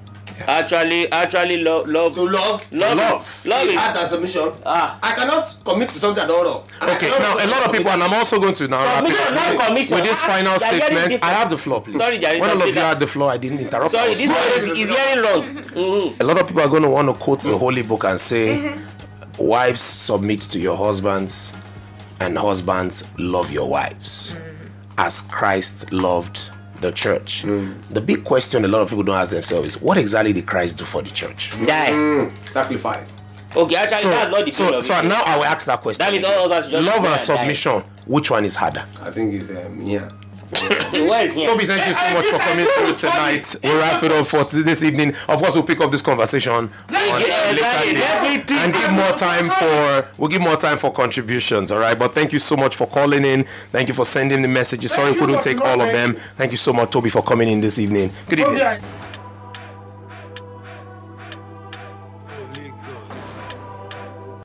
[0.48, 3.46] Actually, actually, love, love, to love, love, Love.
[3.46, 4.52] love is is hard than submission.
[4.66, 6.72] Ah, I cannot commit to something I don't love.
[6.82, 9.16] And Okay, now a lot of people, and I'm also going to now wrap it
[9.16, 11.24] Submission, up with this Ah, final they statement.
[11.24, 11.98] I have the floor, please.
[11.98, 13.92] Sorry, Jerry, when all don't of you had the floor, I didn't interrupt.
[13.92, 14.58] Sorry, this quiet.
[14.58, 15.44] is, is hearing wrong.
[15.74, 16.20] Mhm.
[16.22, 18.74] A lot of people are going to want to quote the holy book and say,
[19.38, 21.54] Wives, submit to your husbands,
[22.20, 24.36] and husbands, love your wives,
[24.98, 26.52] as Christ loved
[26.82, 27.44] the church.
[27.44, 27.82] Mm.
[27.90, 30.78] The big question a lot of people don't ask themselves is, What exactly did Christ
[30.78, 31.52] do for the church?
[31.52, 31.68] Mm.
[31.68, 31.90] Die.
[31.92, 32.50] Mm.
[32.50, 33.22] Sacrifice.
[33.56, 35.06] Okay, actually, So, that's not the so, so it.
[35.06, 36.06] now I will ask that question.
[36.06, 37.36] That means all of us just Love go and and die.
[37.38, 38.86] submission, which one is harder?
[39.02, 40.10] I think it's um, yeah.
[40.92, 41.46] Where is he?
[41.46, 43.56] Toby, thank you so much for coming through tonight.
[43.64, 45.10] We'll wrap it up for this evening.
[45.30, 47.18] Of course, we'll pick up this conversation on Yeah,
[47.52, 47.94] exactly.
[47.94, 51.72] Let's later and give more time for we'll give more time for contributions.
[51.72, 53.46] All right, but thank you so much for calling in.
[53.72, 54.92] Thank you for sending the messages.
[54.92, 56.16] Sorry we couldn't take all of them.
[56.36, 58.12] Thank you so much, Toby, for coming in this evening.
[58.28, 59.01] Good evening.